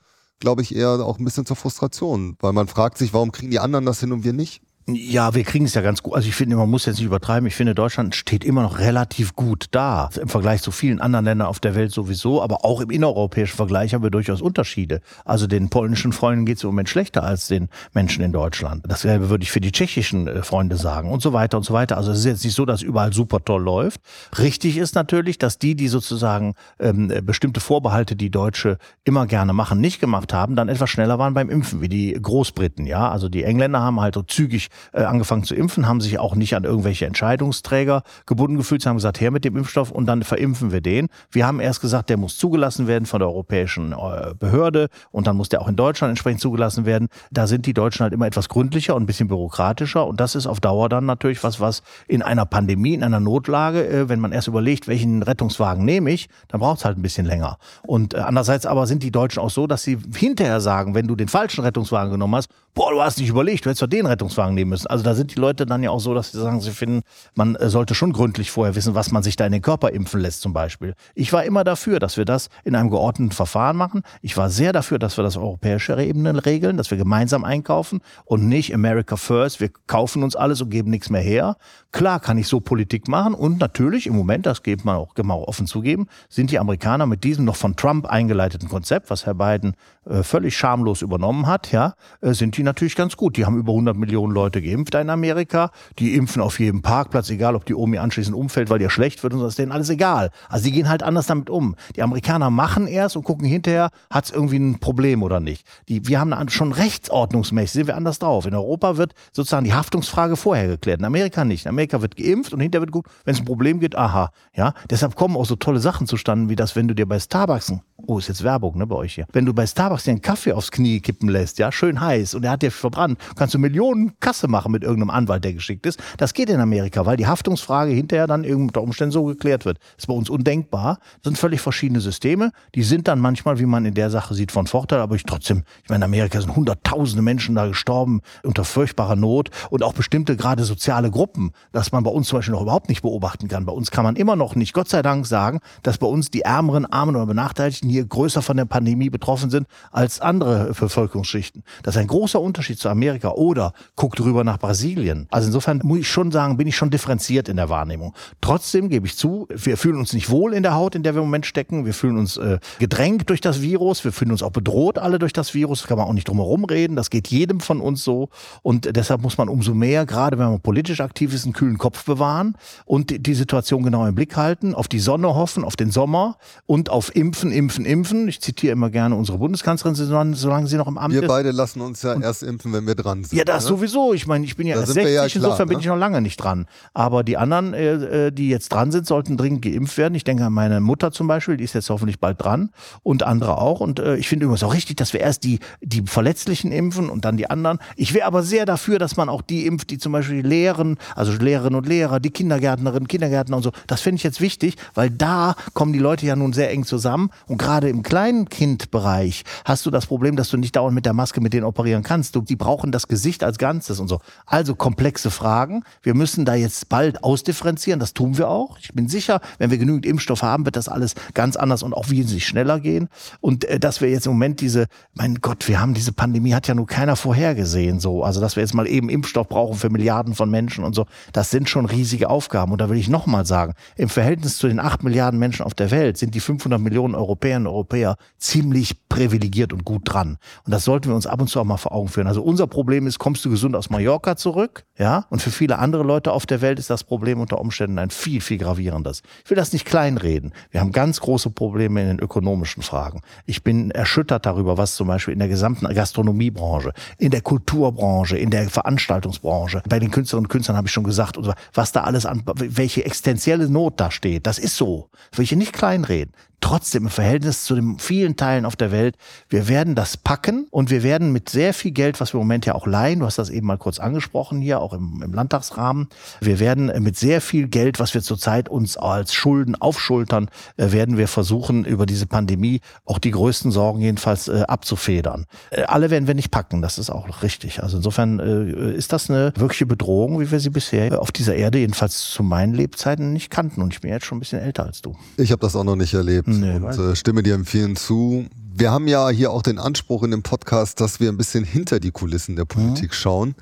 glaube 0.40 0.62
ich, 0.62 0.74
eher 0.74 0.90
auch 1.04 1.18
ein 1.18 1.24
bisschen 1.24 1.46
zur 1.46 1.56
Frustration, 1.56 2.36
weil 2.40 2.52
man 2.52 2.68
fragt 2.68 2.98
sich, 2.98 3.12
warum 3.12 3.32
kriegen 3.32 3.50
die 3.50 3.60
anderen 3.60 3.86
das 3.86 4.00
hin 4.00 4.12
und 4.12 4.24
wir 4.24 4.32
nicht? 4.32 4.62
Ja, 4.86 5.34
wir 5.34 5.44
kriegen 5.44 5.64
es 5.64 5.72
ja 5.72 5.80
ganz 5.80 6.02
gut. 6.02 6.12
Also 6.14 6.28
ich 6.28 6.34
finde, 6.34 6.56
man 6.56 6.68
muss 6.68 6.84
jetzt 6.84 6.96
nicht 6.96 7.06
übertreiben. 7.06 7.46
Ich 7.46 7.54
finde, 7.54 7.74
Deutschland 7.74 8.14
steht 8.14 8.44
immer 8.44 8.60
noch 8.60 8.80
relativ 8.80 9.34
gut 9.34 9.68
da. 9.70 10.10
Im 10.20 10.28
Vergleich 10.28 10.60
zu 10.60 10.72
vielen 10.72 11.00
anderen 11.00 11.24
Ländern 11.24 11.48
auf 11.48 11.58
der 11.58 11.74
Welt 11.74 11.90
sowieso, 11.90 12.42
aber 12.42 12.66
auch 12.66 12.82
im 12.82 12.90
innereuropäischen 12.90 13.56
Vergleich 13.56 13.94
haben 13.94 14.02
wir 14.02 14.10
durchaus 14.10 14.42
Unterschiede. 14.42 15.00
Also 15.24 15.46
den 15.46 15.70
polnischen 15.70 16.12
Freunden 16.12 16.44
geht 16.44 16.58
es 16.58 16.64
im 16.64 16.68
Moment 16.68 16.90
schlechter 16.90 17.22
als 17.22 17.48
den 17.48 17.70
Menschen 17.94 18.22
in 18.22 18.32
Deutschland. 18.32 18.84
Dasselbe 18.86 19.30
würde 19.30 19.44
ich 19.44 19.50
für 19.50 19.62
die 19.62 19.72
tschechischen 19.72 20.28
äh, 20.28 20.42
Freunde 20.42 20.76
sagen 20.76 21.10
und 21.10 21.22
so 21.22 21.32
weiter 21.32 21.56
und 21.56 21.62
so 21.62 21.72
weiter. 21.72 21.96
Also 21.96 22.12
es 22.12 22.18
ist 22.18 22.26
jetzt 22.26 22.44
nicht 22.44 22.54
so, 22.54 22.66
dass 22.66 22.82
überall 22.82 23.14
super 23.14 23.42
toll 23.42 23.62
läuft. 23.62 24.02
Richtig 24.38 24.76
ist 24.76 24.94
natürlich, 24.94 25.38
dass 25.38 25.58
die, 25.58 25.76
die 25.76 25.88
sozusagen 25.88 26.56
ähm, 26.78 27.10
bestimmte 27.22 27.60
Vorbehalte, 27.60 28.16
die 28.16 28.30
Deutsche 28.30 28.76
immer 29.04 29.26
gerne 29.26 29.54
machen, 29.54 29.80
nicht 29.80 29.98
gemacht 29.98 30.34
haben, 30.34 30.56
dann 30.56 30.68
etwas 30.68 30.90
schneller 30.90 31.18
waren 31.18 31.32
beim 31.32 31.48
Impfen, 31.48 31.80
wie 31.80 31.88
die 31.88 32.12
Großbriten. 32.12 32.84
Ja, 32.84 33.10
also 33.10 33.30
die 33.30 33.44
Engländer 33.44 33.80
haben 33.80 33.98
halt 33.98 34.14
so 34.14 34.22
zügig 34.22 34.66
äh, 34.66 34.73
angefangen 34.92 35.44
zu 35.44 35.54
impfen, 35.54 35.86
haben 35.86 36.00
sich 36.00 36.18
auch 36.18 36.34
nicht 36.34 36.56
an 36.56 36.64
irgendwelche 36.64 37.06
Entscheidungsträger 37.06 38.02
gebunden 38.26 38.56
gefühlt, 38.56 38.82
sie 38.82 38.88
haben 38.88 38.96
gesagt, 38.96 39.20
her 39.20 39.30
mit 39.30 39.44
dem 39.44 39.56
Impfstoff 39.56 39.90
und 39.90 40.06
dann 40.06 40.22
verimpfen 40.22 40.72
wir 40.72 40.80
den. 40.80 41.08
Wir 41.30 41.46
haben 41.46 41.60
erst 41.60 41.80
gesagt, 41.80 42.10
der 42.10 42.16
muss 42.16 42.36
zugelassen 42.36 42.86
werden 42.86 43.06
von 43.06 43.20
der 43.20 43.28
europäischen 43.28 43.92
äh, 43.92 44.34
Behörde 44.38 44.88
und 45.10 45.26
dann 45.26 45.36
muss 45.36 45.48
der 45.48 45.60
auch 45.60 45.68
in 45.68 45.76
Deutschland 45.76 46.10
entsprechend 46.10 46.40
zugelassen 46.40 46.86
werden. 46.86 47.08
Da 47.30 47.46
sind 47.46 47.66
die 47.66 47.74
Deutschen 47.74 48.02
halt 48.02 48.12
immer 48.12 48.26
etwas 48.26 48.48
gründlicher 48.48 48.94
und 48.94 49.04
ein 49.04 49.06
bisschen 49.06 49.28
bürokratischer 49.28 50.06
und 50.06 50.20
das 50.20 50.34
ist 50.34 50.46
auf 50.46 50.60
Dauer 50.60 50.88
dann 50.88 51.06
natürlich 51.06 51.42
was, 51.44 51.60
was 51.60 51.82
in 52.08 52.22
einer 52.22 52.46
Pandemie, 52.46 52.94
in 52.94 53.02
einer 53.02 53.20
Notlage, 53.20 53.86
äh, 53.86 54.08
wenn 54.08 54.20
man 54.20 54.32
erst 54.32 54.48
überlegt, 54.48 54.88
welchen 54.88 55.22
Rettungswagen 55.22 55.84
nehme 55.84 56.10
ich, 56.10 56.28
dann 56.48 56.60
braucht 56.60 56.78
es 56.78 56.84
halt 56.84 56.98
ein 56.98 57.02
bisschen 57.02 57.26
länger. 57.26 57.58
Und 57.82 58.14
andererseits 58.14 58.66
aber 58.66 58.86
sind 58.86 59.02
die 59.02 59.10
Deutschen 59.10 59.40
auch 59.40 59.50
so, 59.50 59.66
dass 59.66 59.82
sie 59.82 59.98
hinterher 60.14 60.60
sagen, 60.60 60.94
wenn 60.94 61.06
du 61.06 61.16
den 61.16 61.28
falschen 61.28 61.62
Rettungswagen 61.64 62.12
genommen 62.12 62.36
hast, 62.36 62.48
boah, 62.74 62.90
du 62.90 63.00
hast 63.00 63.18
nicht 63.18 63.28
überlegt, 63.28 63.64
du 63.64 63.70
hättest 63.70 63.82
doch 63.82 63.86
den 63.86 64.06
Rettungswagen 64.06 64.54
nehmen 64.54 64.70
müssen. 64.70 64.88
Also 64.88 65.04
da 65.04 65.14
sind 65.14 65.34
die 65.34 65.40
Leute 65.40 65.64
dann 65.64 65.82
ja 65.82 65.90
auch 65.90 66.00
so, 66.00 66.12
dass 66.12 66.32
sie 66.32 66.40
sagen, 66.40 66.60
sie 66.60 66.72
finden, 66.72 67.02
man 67.34 67.54
äh, 67.54 67.70
sollte 67.70 67.94
schon 67.94 68.12
gründlich 68.12 68.50
vorher 68.50 68.74
wissen, 68.74 68.94
was 68.94 69.12
man 69.12 69.22
sich 69.22 69.36
da 69.36 69.46
in 69.46 69.52
den 69.52 69.62
Körper 69.62 69.90
impfen 69.90 70.20
lässt 70.20 70.40
zum 70.40 70.52
Beispiel. 70.52 70.94
Ich 71.14 71.32
war 71.32 71.44
immer 71.44 71.62
dafür, 71.62 72.00
dass 72.00 72.16
wir 72.16 72.24
das 72.24 72.48
in 72.64 72.74
einem 72.74 72.90
geordneten 72.90 73.32
Verfahren 73.32 73.76
machen. 73.76 74.02
Ich 74.22 74.36
war 74.36 74.50
sehr 74.50 74.72
dafür, 74.72 74.98
dass 74.98 75.16
wir 75.16 75.22
das 75.22 75.36
auf 75.36 75.44
europäischer 75.44 75.98
Ebene 75.98 76.44
regeln, 76.44 76.76
dass 76.76 76.90
wir 76.90 76.98
gemeinsam 76.98 77.44
einkaufen 77.44 78.00
und 78.24 78.48
nicht 78.48 78.74
America 78.74 79.16
First, 79.16 79.60
wir 79.60 79.70
kaufen 79.86 80.22
uns 80.22 80.34
alles 80.34 80.60
und 80.60 80.70
geben 80.70 80.90
nichts 80.90 81.10
mehr 81.10 81.22
her. 81.22 81.56
Klar 81.92 82.18
kann 82.18 82.38
ich 82.38 82.48
so 82.48 82.60
Politik 82.60 83.06
machen 83.06 83.34
und 83.34 83.60
natürlich 83.60 84.06
im 84.08 84.16
Moment, 84.16 84.46
das 84.46 84.64
geht 84.64 84.84
man 84.84 84.96
auch, 84.96 85.14
auch 85.16 85.48
offen 85.48 85.66
zugeben, 85.66 86.08
sind 86.28 86.50
die 86.50 86.58
Amerikaner 86.58 87.06
mit 87.06 87.22
diesem 87.22 87.44
noch 87.44 87.56
von 87.56 87.76
Trump 87.76 88.06
eingeleiteten 88.06 88.68
Konzept, 88.68 89.10
was 89.10 89.26
Herr 89.26 89.34
Biden 89.34 89.76
äh, 90.06 90.22
völlig 90.22 90.56
schamlos 90.56 91.02
übernommen 91.02 91.46
hat, 91.46 91.70
ja, 91.70 91.94
äh, 92.20 92.32
sind 92.32 92.56
die 92.56 92.63
natürlich 92.64 92.96
ganz 92.96 93.16
gut. 93.16 93.36
Die 93.36 93.46
haben 93.46 93.56
über 93.56 93.72
100 93.72 93.96
Millionen 93.96 94.32
Leute 94.32 94.60
geimpft 94.60 94.94
in 94.94 95.10
Amerika. 95.10 95.70
Die 95.98 96.14
impfen 96.14 96.42
auf 96.42 96.58
jedem 96.58 96.82
Parkplatz, 96.82 97.30
egal 97.30 97.54
ob 97.54 97.64
die 97.64 97.74
Omi 97.74 97.98
anschließend 97.98 98.36
umfällt, 98.36 98.70
weil 98.70 98.80
ihr 98.80 98.90
schlecht 98.90 99.22
wird 99.22 99.32
und 99.34 99.40
so, 99.40 99.46
ist 99.46 99.58
denen 99.58 99.72
alles 99.72 99.90
egal. 99.90 100.30
Also 100.48 100.64
die 100.64 100.72
gehen 100.72 100.88
halt 100.88 101.02
anders 101.02 101.26
damit 101.26 101.50
um. 101.50 101.76
Die 101.96 102.02
Amerikaner 102.02 102.50
machen 102.50 102.86
erst 102.86 103.16
und 103.16 103.24
gucken 103.24 103.46
hinterher, 103.46 103.90
hat 104.10 104.24
es 104.24 104.30
irgendwie 104.30 104.58
ein 104.58 104.80
Problem 104.80 105.22
oder 105.22 105.40
nicht. 105.40 105.66
Die, 105.88 106.06
wir 106.08 106.20
haben 106.20 106.34
schon 106.48 106.72
rechtsordnungsmäßig, 106.72 107.72
sind 107.72 107.86
wir 107.86 107.96
anders 107.96 108.18
drauf. 108.18 108.46
In 108.46 108.54
Europa 108.54 108.96
wird 108.96 109.14
sozusagen 109.32 109.64
die 109.64 109.74
Haftungsfrage 109.74 110.36
vorher 110.36 110.66
geklärt. 110.68 111.00
In 111.00 111.04
Amerika 111.04 111.44
nicht. 111.44 111.66
In 111.66 111.70
Amerika 111.70 112.00
wird 112.02 112.16
geimpft 112.16 112.52
und 112.52 112.60
hinterher 112.60 112.82
wird 112.82 112.92
geguckt, 112.92 113.10
wenn 113.24 113.34
es 113.34 113.40
ein 113.40 113.46
Problem 113.46 113.80
gibt, 113.80 113.96
aha. 113.96 114.30
Ja, 114.56 114.74
deshalb 114.90 115.16
kommen 115.16 115.36
auch 115.36 115.46
so 115.46 115.56
tolle 115.56 115.80
Sachen 115.80 116.06
zustande, 116.06 116.48
wie 116.48 116.56
das, 116.56 116.76
wenn 116.76 116.88
du 116.88 116.94
dir 116.94 117.06
bei 117.06 117.18
Starbucks, 117.18 117.72
oh, 118.06 118.18
ist 118.18 118.28
jetzt 118.28 118.44
Werbung, 118.44 118.78
ne, 118.78 118.86
bei 118.86 118.96
euch 118.96 119.14
hier. 119.14 119.26
Wenn 119.32 119.46
du 119.46 119.54
bei 119.54 119.66
Starbucks 119.66 120.04
dir 120.04 120.12
einen 120.12 120.22
Kaffee 120.22 120.52
aufs 120.52 120.70
Knie 120.70 121.00
kippen 121.00 121.28
lässt, 121.28 121.58
ja, 121.58 121.72
schön 121.72 122.00
heiß 122.00 122.34
und 122.34 122.42
der 122.42 122.52
hat 122.54 122.62
dir 122.62 122.70
verbrannt, 122.70 123.18
kannst 123.36 123.54
du 123.54 123.58
Millionen 123.58 124.18
Kasse 124.20 124.48
machen 124.48 124.72
mit 124.72 124.82
irgendeinem 124.82 125.10
Anwalt, 125.10 125.44
der 125.44 125.52
geschickt 125.52 125.86
ist. 125.86 126.00
Das 126.16 126.34
geht 126.34 126.48
in 126.48 126.60
Amerika, 126.60 127.06
weil 127.06 127.16
die 127.16 127.26
Haftungsfrage 127.26 127.92
hinterher 127.92 128.26
dann 128.26 128.44
unter 128.44 128.82
Umständen 128.82 129.12
so 129.12 129.24
geklärt 129.24 129.64
wird. 129.64 129.78
Das 129.78 130.04
ist 130.04 130.06
bei 130.06 130.14
uns 130.14 130.30
undenkbar. 130.30 130.98
Das 131.22 131.30
sind 131.30 131.38
völlig 131.38 131.60
verschiedene 131.60 132.00
Systeme. 132.00 132.52
Die 132.74 132.82
sind 132.82 133.08
dann 133.08 133.20
manchmal, 133.20 133.58
wie 133.58 133.66
man 133.66 133.84
in 133.84 133.94
der 133.94 134.10
Sache 134.10 134.34
sieht, 134.34 134.52
von 134.52 134.66
Vorteil, 134.66 135.00
aber 135.00 135.14
ich 135.16 135.24
trotzdem, 135.24 135.64
ich 135.82 135.90
meine, 135.90 136.04
in 136.04 136.10
Amerika 136.10 136.40
sind 136.40 136.56
hunderttausende 136.56 137.22
Menschen 137.22 137.54
da 137.54 137.66
gestorben 137.66 138.20
unter 138.42 138.64
furchtbarer 138.64 139.16
Not 139.16 139.50
und 139.70 139.82
auch 139.82 139.92
bestimmte 139.92 140.36
gerade 140.36 140.64
soziale 140.64 141.10
Gruppen, 141.10 141.52
dass 141.72 141.92
man 141.92 142.04
bei 142.04 142.10
uns 142.10 142.28
zum 142.28 142.38
Beispiel 142.38 142.54
noch 142.54 142.62
überhaupt 142.62 142.88
nicht 142.88 143.02
beobachten 143.02 143.48
kann. 143.48 143.66
Bei 143.66 143.72
uns 143.72 143.90
kann 143.90 144.04
man 144.04 144.16
immer 144.16 144.36
noch 144.36 144.54
nicht, 144.54 144.72
Gott 144.72 144.88
sei 144.88 145.02
Dank, 145.02 145.26
sagen, 145.26 145.60
dass 145.82 145.98
bei 145.98 146.06
uns 146.06 146.30
die 146.30 146.42
Ärmeren, 146.42 146.86
Armen 146.86 147.16
oder 147.16 147.26
Benachteiligten 147.26 147.88
hier 147.88 148.04
größer 148.04 148.42
von 148.42 148.56
der 148.56 148.64
Pandemie 148.64 149.10
betroffen 149.10 149.50
sind 149.50 149.66
als 149.90 150.20
andere 150.20 150.72
Bevölkerungsschichten. 150.78 151.62
Das 151.82 151.96
ist 151.96 152.00
ein 152.00 152.06
großer 152.06 152.40
Unterschied 152.44 152.78
zu 152.78 152.88
Amerika. 152.88 153.30
Oder 153.30 153.72
guckt 153.96 154.20
rüber 154.20 154.44
nach 154.44 154.58
Brasilien. 154.58 155.26
Also 155.30 155.48
insofern 155.48 155.80
muss 155.82 155.98
ich 155.98 156.08
schon 156.08 156.30
sagen, 156.30 156.56
bin 156.56 156.68
ich 156.68 156.76
schon 156.76 156.90
differenziert 156.90 157.48
in 157.48 157.56
der 157.56 157.68
Wahrnehmung. 157.68 158.14
Trotzdem 158.40 158.88
gebe 158.88 159.06
ich 159.06 159.16
zu, 159.16 159.48
wir 159.48 159.76
fühlen 159.76 159.96
uns 159.96 160.12
nicht 160.12 160.30
wohl 160.30 160.54
in 160.54 160.62
der 160.62 160.74
Haut, 160.74 160.94
in 160.94 161.02
der 161.02 161.14
wir 161.14 161.20
im 161.20 161.26
Moment 161.26 161.46
stecken. 161.46 161.86
Wir 161.86 161.94
fühlen 161.94 162.18
uns 162.18 162.36
äh, 162.36 162.58
gedrängt 162.78 163.28
durch 163.30 163.40
das 163.40 163.62
Virus. 163.62 164.04
Wir 164.04 164.12
fühlen 164.12 164.30
uns 164.30 164.42
auch 164.42 164.50
bedroht 164.50 164.98
alle 164.98 165.18
durch 165.18 165.32
das 165.32 165.54
Virus. 165.54 165.82
Da 165.82 165.88
kann 165.88 165.98
man 165.98 166.06
auch 166.06 166.12
nicht 166.12 166.28
drum 166.28 166.38
herum 166.38 166.64
reden. 166.64 166.96
Das 166.96 167.10
geht 167.10 167.28
jedem 167.28 167.60
von 167.60 167.80
uns 167.80 168.04
so. 168.04 168.28
Und 168.62 168.96
deshalb 168.96 169.22
muss 169.22 169.38
man 169.38 169.48
umso 169.48 169.74
mehr, 169.74 170.06
gerade 170.06 170.38
wenn 170.38 170.46
man 170.50 170.60
politisch 170.60 171.00
aktiv 171.00 171.34
ist, 171.34 171.44
einen 171.44 171.52
kühlen 171.52 171.78
Kopf 171.78 172.04
bewahren 172.04 172.56
und 172.84 173.26
die 173.26 173.34
Situation 173.34 173.82
genau 173.82 174.06
im 174.06 174.14
Blick 174.14 174.36
halten, 174.36 174.74
auf 174.74 174.88
die 174.88 174.98
Sonne 174.98 175.34
hoffen, 175.34 175.64
auf 175.64 175.76
den 175.76 175.90
Sommer 175.90 176.36
und 176.66 176.90
auf 176.90 177.14
Impfen, 177.14 177.52
Impfen, 177.52 177.84
Impfen. 177.84 178.28
Ich 178.28 178.40
zitiere 178.40 178.72
immer 178.72 178.90
gerne 178.90 179.14
unsere 179.14 179.38
Bundeskanzlerin, 179.38 180.34
solange 180.34 180.66
sie 180.66 180.76
noch 180.76 180.88
im 180.88 180.98
Amt 180.98 181.14
wir 181.14 181.20
ist. 181.20 181.28
Wir 181.28 181.28
beide 181.28 181.50
lassen 181.50 181.80
uns 181.80 182.02
ja 182.02 182.14
und 182.14 182.22
erst 182.34 182.42
impfen, 182.42 182.72
wenn 182.72 182.86
wir 182.86 182.94
dran 182.94 183.24
sind. 183.24 183.36
Ja, 183.36 183.44
das 183.44 183.64
ne? 183.64 183.68
sowieso. 183.68 184.12
Ich 184.14 184.26
meine, 184.26 184.44
ich 184.44 184.56
bin 184.56 184.66
ja 184.66 184.74
da 184.74 184.80
erst 184.82 184.94
60, 184.94 185.14
ja 185.14 185.26
klar, 185.26 185.36
insofern 185.36 185.68
ne? 185.68 185.70
bin 185.70 185.80
ich 185.80 185.86
noch 185.86 185.96
lange 185.96 186.20
nicht 186.20 186.36
dran. 186.36 186.66
Aber 186.92 187.22
die 187.22 187.36
anderen, 187.36 187.74
äh, 187.74 188.26
äh, 188.26 188.30
die 188.32 188.48
jetzt 188.48 188.70
dran 188.70 188.92
sind, 188.92 189.06
sollten 189.06 189.36
dringend 189.36 189.62
geimpft 189.62 189.96
werden. 189.96 190.14
Ich 190.14 190.24
denke 190.24 190.44
an 190.44 190.52
meine 190.52 190.80
Mutter 190.80 191.12
zum 191.12 191.26
Beispiel, 191.26 191.56
die 191.56 191.64
ist 191.64 191.74
jetzt 191.74 191.90
hoffentlich 191.90 192.18
bald 192.18 192.42
dran 192.42 192.70
und 193.02 193.22
andere 193.22 193.58
auch. 193.58 193.80
Und 193.80 193.98
äh, 194.00 194.16
ich 194.16 194.28
finde 194.28 194.44
übrigens 194.46 194.62
auch 194.64 194.74
richtig, 194.74 194.96
dass 194.96 195.12
wir 195.12 195.20
erst 195.20 195.44
die, 195.44 195.60
die 195.80 196.02
Verletzlichen 196.02 196.72
impfen 196.72 197.08
und 197.08 197.24
dann 197.24 197.36
die 197.36 197.48
anderen. 197.48 197.78
Ich 197.96 198.14
wäre 198.14 198.26
aber 198.26 198.42
sehr 198.42 198.66
dafür, 198.66 198.98
dass 198.98 199.16
man 199.16 199.28
auch 199.28 199.42
die 199.42 199.66
impft, 199.66 199.90
die 199.90 199.98
zum 199.98 200.12
Beispiel 200.12 200.42
die 200.42 200.48
Lehren, 200.48 200.98
also 201.14 201.32
Lehrerinnen 201.32 201.78
und 201.78 201.86
Lehrer, 201.86 202.20
die 202.20 202.30
Kindergärtnerinnen, 202.30 203.08
Kindergärtner 203.08 203.56
und 203.56 203.62
so. 203.62 203.72
Das 203.86 204.00
finde 204.00 204.16
ich 204.16 204.22
jetzt 204.22 204.40
wichtig, 204.40 204.76
weil 204.94 205.10
da 205.10 205.54
kommen 205.72 205.92
die 205.92 205.98
Leute 205.98 206.26
ja 206.26 206.36
nun 206.36 206.52
sehr 206.52 206.70
eng 206.70 206.84
zusammen. 206.84 207.30
Und 207.46 207.58
gerade 207.58 207.88
im 207.88 208.02
kleinen 208.02 208.48
Kindbereich 208.48 209.44
hast 209.64 209.86
du 209.86 209.90
das 209.90 210.06
Problem, 210.06 210.36
dass 210.36 210.48
du 210.48 210.56
nicht 210.56 210.74
dauernd 210.76 210.94
mit 210.94 211.06
der 211.06 211.12
Maske 211.12 211.40
mit 211.40 211.52
denen 211.52 211.64
operieren 211.64 212.02
kannst. 212.02 212.23
Du, 212.32 212.40
die 212.40 212.56
brauchen 212.56 212.92
das 212.92 213.08
Gesicht 213.08 213.42
als 213.42 213.58
Ganzes 213.58 214.00
und 214.00 214.08
so. 214.08 214.20
Also 214.46 214.74
komplexe 214.74 215.30
Fragen. 215.30 215.84
Wir 216.02 216.14
müssen 216.14 216.44
da 216.44 216.54
jetzt 216.54 216.88
bald 216.88 217.24
ausdifferenzieren. 217.24 218.00
Das 218.00 218.14
tun 218.14 218.38
wir 218.38 218.48
auch. 218.48 218.78
Ich 218.78 218.92
bin 218.92 219.08
sicher, 219.08 219.40
wenn 219.58 219.70
wir 219.70 219.78
genügend 219.78 220.06
Impfstoff 220.06 220.42
haben, 220.42 220.64
wird 220.64 220.76
das 220.76 220.88
alles 220.88 221.14
ganz 221.34 221.56
anders 221.56 221.82
und 221.82 221.94
auch 221.94 222.10
wesentlich 222.10 222.46
schneller 222.46 222.80
gehen. 222.80 223.08
Und 223.40 223.64
äh, 223.64 223.78
dass 223.78 224.00
wir 224.00 224.10
jetzt 224.10 224.26
im 224.26 224.32
Moment 224.32 224.60
diese, 224.60 224.86
mein 225.14 225.36
Gott, 225.36 225.68
wir 225.68 225.80
haben 225.80 225.94
diese 225.94 226.12
Pandemie, 226.12 226.54
hat 226.54 226.68
ja 226.68 226.74
nur 226.74 226.86
keiner 226.86 227.16
vorhergesehen. 227.16 228.00
So, 228.00 228.24
also 228.24 228.40
dass 228.40 228.56
wir 228.56 228.62
jetzt 228.62 228.74
mal 228.74 228.86
eben 228.86 229.08
Impfstoff 229.08 229.48
brauchen 229.48 229.76
für 229.76 229.90
Milliarden 229.90 230.34
von 230.34 230.50
Menschen 230.50 230.84
und 230.84 230.94
so, 230.94 231.06
das 231.32 231.50
sind 231.50 231.68
schon 231.68 231.86
riesige 231.86 232.30
Aufgaben. 232.30 232.72
Und 232.72 232.80
da 232.80 232.88
will 232.88 232.98
ich 232.98 233.08
nochmal 233.08 233.46
sagen, 233.46 233.74
im 233.96 234.08
Verhältnis 234.08 234.58
zu 234.58 234.68
den 234.68 234.80
acht 234.80 235.02
Milliarden 235.02 235.38
Menschen 235.38 235.64
auf 235.64 235.74
der 235.74 235.90
Welt 235.90 236.18
sind 236.18 236.34
die 236.34 236.40
500 236.40 236.80
Millionen 236.80 237.14
Europäerinnen 237.14 237.66
und 237.66 237.72
Europäer 237.72 238.16
ziemlich 238.38 239.08
privilegiert 239.08 239.72
und 239.72 239.84
gut 239.84 240.02
dran. 240.04 240.38
Und 240.64 240.72
das 240.72 240.84
sollten 240.84 241.08
wir 241.08 241.14
uns 241.14 241.26
ab 241.26 241.40
und 241.40 241.48
zu 241.48 241.60
auch 241.60 241.64
mal 241.64 241.76
vor 241.76 241.92
Augen 241.92 242.03
führen. 242.08 242.26
Also 242.26 242.42
unser 242.42 242.66
Problem 242.66 243.06
ist, 243.06 243.18
kommst 243.18 243.44
du 243.44 243.50
gesund 243.50 243.76
aus 243.76 243.90
Mallorca 243.90 244.36
zurück? 244.36 244.84
Ja? 244.98 245.26
Und 245.30 245.42
für 245.42 245.50
viele 245.50 245.78
andere 245.78 246.02
Leute 246.02 246.32
auf 246.32 246.46
der 246.46 246.60
Welt 246.60 246.78
ist 246.78 246.90
das 246.90 247.04
Problem 247.04 247.40
unter 247.40 247.60
Umständen 247.60 247.98
ein 247.98 248.10
viel, 248.10 248.40
viel 248.40 248.58
gravierendes. 248.58 249.22
Ich 249.44 249.50
will 249.50 249.56
das 249.56 249.72
nicht 249.72 249.84
kleinreden. 249.84 250.52
Wir 250.70 250.80
haben 250.80 250.92
ganz 250.92 251.20
große 251.20 251.50
Probleme 251.50 252.02
in 252.02 252.08
den 252.08 252.18
ökonomischen 252.18 252.82
Fragen. 252.82 253.20
Ich 253.46 253.62
bin 253.62 253.90
erschüttert 253.90 254.46
darüber, 254.46 254.78
was 254.78 254.94
zum 254.94 255.08
Beispiel 255.08 255.32
in 255.32 255.40
der 255.40 255.48
gesamten 255.48 255.86
Gastronomiebranche, 255.86 256.92
in 257.18 257.30
der 257.30 257.40
Kulturbranche, 257.40 258.36
in 258.36 258.50
der 258.50 258.68
Veranstaltungsbranche, 258.68 259.82
bei 259.88 259.98
den 259.98 260.10
Künstlerinnen 260.10 260.46
und 260.46 260.50
Künstlern 260.50 260.76
habe 260.76 260.88
ich 260.88 260.92
schon 260.92 261.04
gesagt, 261.04 261.38
was 261.72 261.92
da 261.92 262.02
alles 262.04 262.26
an, 262.26 262.42
welche 262.56 263.04
existenzielle 263.04 263.68
Not 263.68 264.00
da 264.00 264.10
steht. 264.10 264.46
Das 264.46 264.58
ist 264.58 264.76
so. 264.76 265.10
Will 265.34 265.44
ich 265.44 265.52
nicht 265.52 265.72
kleinreden 265.72 266.32
trotzdem 266.64 267.04
im 267.04 267.10
Verhältnis 267.10 267.64
zu 267.64 267.74
den 267.74 267.98
vielen 267.98 268.36
Teilen 268.36 268.64
auf 268.64 268.74
der 268.74 268.90
Welt, 268.90 269.16
wir 269.50 269.68
werden 269.68 269.94
das 269.94 270.16
packen 270.16 270.66
und 270.70 270.88
wir 270.88 271.02
werden 271.02 271.30
mit 271.30 271.50
sehr 271.50 271.74
viel 271.74 271.90
Geld, 271.90 272.22
was 272.22 272.32
wir 272.32 272.40
im 272.40 272.46
Moment 272.46 272.64
ja 272.64 272.74
auch 272.74 272.86
leihen, 272.86 273.20
du 273.20 273.26
hast 273.26 273.36
das 273.36 273.50
eben 273.50 273.66
mal 273.66 273.76
kurz 273.76 273.98
angesprochen 273.98 274.62
hier, 274.62 274.80
auch 274.80 274.94
im, 274.94 275.20
im 275.22 275.34
Landtagsrahmen, 275.34 276.08
wir 276.40 276.60
werden 276.60 276.90
mit 277.02 277.18
sehr 277.18 277.42
viel 277.42 277.68
Geld, 277.68 278.00
was 278.00 278.14
wir 278.14 278.22
zurzeit 278.22 278.70
uns 278.70 278.96
als 278.96 279.34
Schulden 279.34 279.74
aufschultern, 279.74 280.48
äh, 280.78 280.90
werden 280.90 281.18
wir 281.18 281.28
versuchen, 281.28 281.84
über 281.84 282.06
diese 282.06 282.24
Pandemie 282.24 282.80
auch 283.04 283.18
die 283.18 283.32
größten 283.32 283.70
Sorgen 283.70 284.00
jedenfalls 284.00 284.48
äh, 284.48 284.62
abzufedern. 284.66 285.44
Äh, 285.68 285.82
alle 285.82 286.08
werden 286.08 286.26
wir 286.26 286.34
nicht 286.34 286.50
packen, 286.50 286.80
das 286.80 286.96
ist 286.96 287.10
auch 287.10 287.42
richtig. 287.42 287.82
Also 287.82 287.98
insofern 287.98 288.38
ist 288.38 289.12
das 289.12 289.28
eine 289.28 289.52
wirkliche 289.56 289.84
Bedrohung, 289.84 290.40
wie 290.40 290.50
wir 290.50 290.60
sie 290.60 290.70
bisher 290.70 291.20
auf 291.20 291.30
dieser 291.30 291.56
Erde, 291.56 291.78
jedenfalls 291.78 292.30
zu 292.30 292.42
meinen 292.42 292.72
Lebzeiten, 292.72 293.34
nicht 293.34 293.50
kannten. 293.50 293.82
Und 293.82 293.92
ich 293.92 294.00
bin 294.00 294.10
jetzt 294.10 294.24
schon 294.24 294.38
ein 294.38 294.40
bisschen 294.40 294.60
älter 294.60 294.86
als 294.86 295.02
du. 295.02 295.14
Ich 295.36 295.52
habe 295.52 295.60
das 295.60 295.76
auch 295.76 295.84
noch 295.84 295.96
nicht 295.96 296.14
erlebt 296.14 296.53
nee, 296.60 296.76
und 296.76 296.98
äh, 296.98 297.16
stimme 297.16 297.42
dir 297.42 297.54
empfehlen 297.54 297.96
zu. 297.96 298.46
Wir 298.76 298.90
haben 298.90 299.06
ja 299.06 299.28
hier 299.28 299.52
auch 299.52 299.62
den 299.62 299.78
Anspruch 299.78 300.22
in 300.22 300.32
dem 300.32 300.42
Podcast, 300.42 301.00
dass 301.00 301.20
wir 301.20 301.28
ein 301.28 301.36
bisschen 301.36 301.64
hinter 301.64 302.00
die 302.00 302.10
Kulissen 302.10 302.56
der 302.56 302.64
Politik 302.64 303.10
mhm. 303.10 303.14
schauen. 303.14 303.54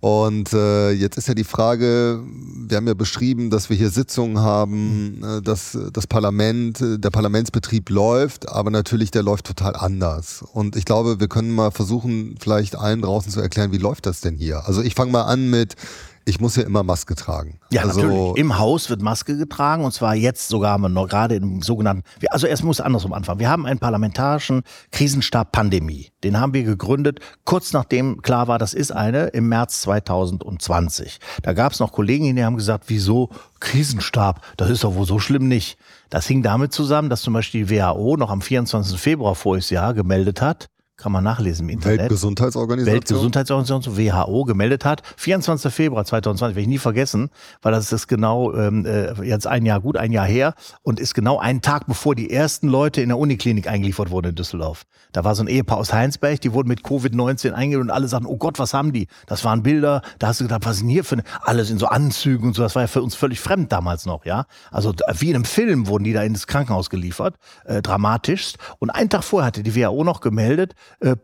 Und 0.00 0.52
äh, 0.52 0.92
jetzt 0.92 1.16
ist 1.16 1.26
ja 1.26 1.34
die 1.34 1.44
Frage, 1.44 2.22
wir 2.68 2.76
haben 2.76 2.86
ja 2.86 2.94
beschrieben, 2.94 3.50
dass 3.50 3.70
wir 3.70 3.76
hier 3.76 3.90
Sitzungen 3.90 4.40
haben, 4.40 5.22
äh, 5.24 5.42
dass 5.42 5.76
das 5.92 6.06
Parlament, 6.06 6.80
äh, 6.80 6.98
der 6.98 7.10
Parlamentsbetrieb 7.10 7.90
läuft, 7.90 8.48
aber 8.48 8.70
natürlich 8.70 9.10
der 9.10 9.22
läuft 9.22 9.46
total 9.46 9.74
anders. 9.74 10.44
Und 10.52 10.76
ich 10.76 10.84
glaube, 10.84 11.18
wir 11.18 11.28
können 11.28 11.50
mal 11.50 11.70
versuchen, 11.70 12.36
vielleicht 12.40 12.76
allen 12.76 13.02
draußen 13.02 13.32
zu 13.32 13.40
erklären, 13.40 13.72
wie 13.72 13.78
läuft 13.78 14.06
das 14.06 14.20
denn 14.20 14.36
hier? 14.36 14.66
Also 14.66 14.82
ich 14.82 14.94
fange 14.94 15.12
mal 15.12 15.24
an 15.24 15.48
mit, 15.48 15.74
ich 16.28 16.40
muss 16.40 16.56
ja 16.56 16.64
immer 16.64 16.82
Maske 16.82 17.14
tragen. 17.14 17.60
Ja, 17.70 17.82
also, 17.82 18.00
natürlich. 18.00 18.36
Im 18.36 18.58
Haus 18.58 18.90
wird 18.90 19.00
Maske 19.00 19.36
getragen 19.36 19.84
und 19.84 19.92
zwar 19.92 20.16
jetzt 20.16 20.48
sogar 20.48 20.72
haben 20.72 20.82
wir 20.82 20.88
noch 20.88 21.08
gerade 21.08 21.36
im 21.36 21.62
sogenannten, 21.62 22.02
also 22.30 22.48
erst 22.48 22.64
muss 22.64 22.80
andersrum 22.80 23.12
anfangen. 23.12 23.38
Wir 23.38 23.48
haben 23.48 23.64
einen 23.64 23.78
parlamentarischen 23.78 24.62
Krisenstab 24.90 25.52
Pandemie. 25.52 26.10
Den 26.24 26.40
haben 26.40 26.52
wir 26.52 26.64
gegründet, 26.64 27.20
kurz 27.44 27.72
nachdem 27.72 28.22
klar 28.22 28.48
war, 28.48 28.58
das 28.58 28.74
ist 28.74 28.90
eine, 28.90 29.28
im 29.28 29.48
März 29.48 29.82
2020. 29.82 31.20
Da 31.42 31.52
gab 31.52 31.72
es 31.72 31.78
noch 31.78 31.92
Kollegen, 31.92 32.34
die 32.34 32.44
haben 32.44 32.56
gesagt, 32.56 32.84
wieso 32.88 33.30
Krisenstab? 33.60 34.40
Das 34.56 34.68
ist 34.68 34.82
doch 34.82 34.96
wohl 34.96 35.06
so 35.06 35.20
schlimm 35.20 35.46
nicht. 35.46 35.78
Das 36.10 36.26
hing 36.26 36.42
damit 36.42 36.72
zusammen, 36.72 37.08
dass 37.08 37.22
zum 37.22 37.34
Beispiel 37.34 37.66
die 37.66 37.76
WHO 37.76 38.16
noch 38.16 38.30
am 38.30 38.42
24. 38.42 39.00
Februar 39.00 39.36
voriges 39.36 39.70
Jahr 39.70 39.94
gemeldet 39.94 40.42
hat, 40.42 40.68
kann 40.96 41.12
man 41.12 41.22
nachlesen 41.22 41.68
im 41.68 41.74
Internet. 41.74 42.00
Weltgesundheitsorganisation. 42.00 42.94
Weltgesundheitsorganisation, 42.94 43.96
WHO, 43.96 44.44
gemeldet 44.44 44.84
hat. 44.84 45.02
24. 45.16 45.72
Februar 45.72 46.04
2020, 46.04 46.56
werde 46.56 46.62
ich 46.62 46.68
nie 46.68 46.78
vergessen, 46.78 47.30
weil 47.60 47.72
das 47.72 47.92
ist 47.92 48.08
genau 48.08 48.54
ähm, 48.54 48.86
äh, 48.86 49.12
jetzt 49.22 49.46
ein 49.46 49.66
Jahr, 49.66 49.80
gut 49.80 49.98
ein 49.98 50.12
Jahr 50.12 50.26
her 50.26 50.54
und 50.82 50.98
ist 50.98 51.14
genau 51.14 51.38
einen 51.38 51.60
Tag, 51.60 51.86
bevor 51.86 52.14
die 52.14 52.30
ersten 52.30 52.68
Leute 52.68 53.02
in 53.02 53.08
der 53.10 53.18
Uniklinik 53.18 53.68
eingeliefert 53.68 54.10
wurden 54.10 54.30
in 54.30 54.34
Düsseldorf. 54.34 54.84
Da 55.12 55.24
war 55.24 55.34
so 55.34 55.42
ein 55.42 55.48
Ehepaar 55.48 55.78
aus 55.78 55.92
Heinsberg, 55.92 56.40
die 56.40 56.52
wurden 56.52 56.68
mit 56.68 56.80
Covid-19 56.80 57.52
eingeliefert 57.52 57.88
und 57.88 57.90
alle 57.90 58.08
sagten, 58.08 58.26
oh 58.26 58.36
Gott, 58.38 58.58
was 58.58 58.72
haben 58.72 58.92
die? 58.92 59.06
Das 59.26 59.44
waren 59.44 59.62
Bilder, 59.62 60.00
da 60.18 60.28
hast 60.28 60.40
du 60.40 60.44
gedacht, 60.44 60.64
was 60.64 60.78
denn 60.78 60.88
hier 60.88 61.04
für 61.04 61.16
eine, 61.16 61.24
alles 61.42 61.70
in 61.70 61.78
so 61.78 61.86
Anzügen 61.86 62.48
und 62.48 62.54
so, 62.54 62.62
das 62.62 62.74
war 62.74 62.82
ja 62.82 62.88
für 62.88 63.02
uns 63.02 63.14
völlig 63.14 63.40
fremd 63.40 63.70
damals 63.70 64.06
noch, 64.06 64.24
ja. 64.24 64.46
Also 64.70 64.94
wie 65.18 65.28
in 65.28 65.34
einem 65.34 65.44
Film 65.44 65.88
wurden 65.88 66.04
die 66.04 66.14
da 66.14 66.22
ins 66.22 66.46
Krankenhaus 66.46 66.88
geliefert, 66.88 67.36
äh, 67.64 67.82
dramatischst. 67.82 68.56
Und 68.78 68.90
einen 68.90 69.10
Tag 69.10 69.24
vorher 69.24 69.46
hatte 69.46 69.62
die 69.62 69.76
WHO 69.76 70.04
noch 70.04 70.20
gemeldet, 70.20 70.74
äh, 71.00 71.10
äh, 71.10 71.16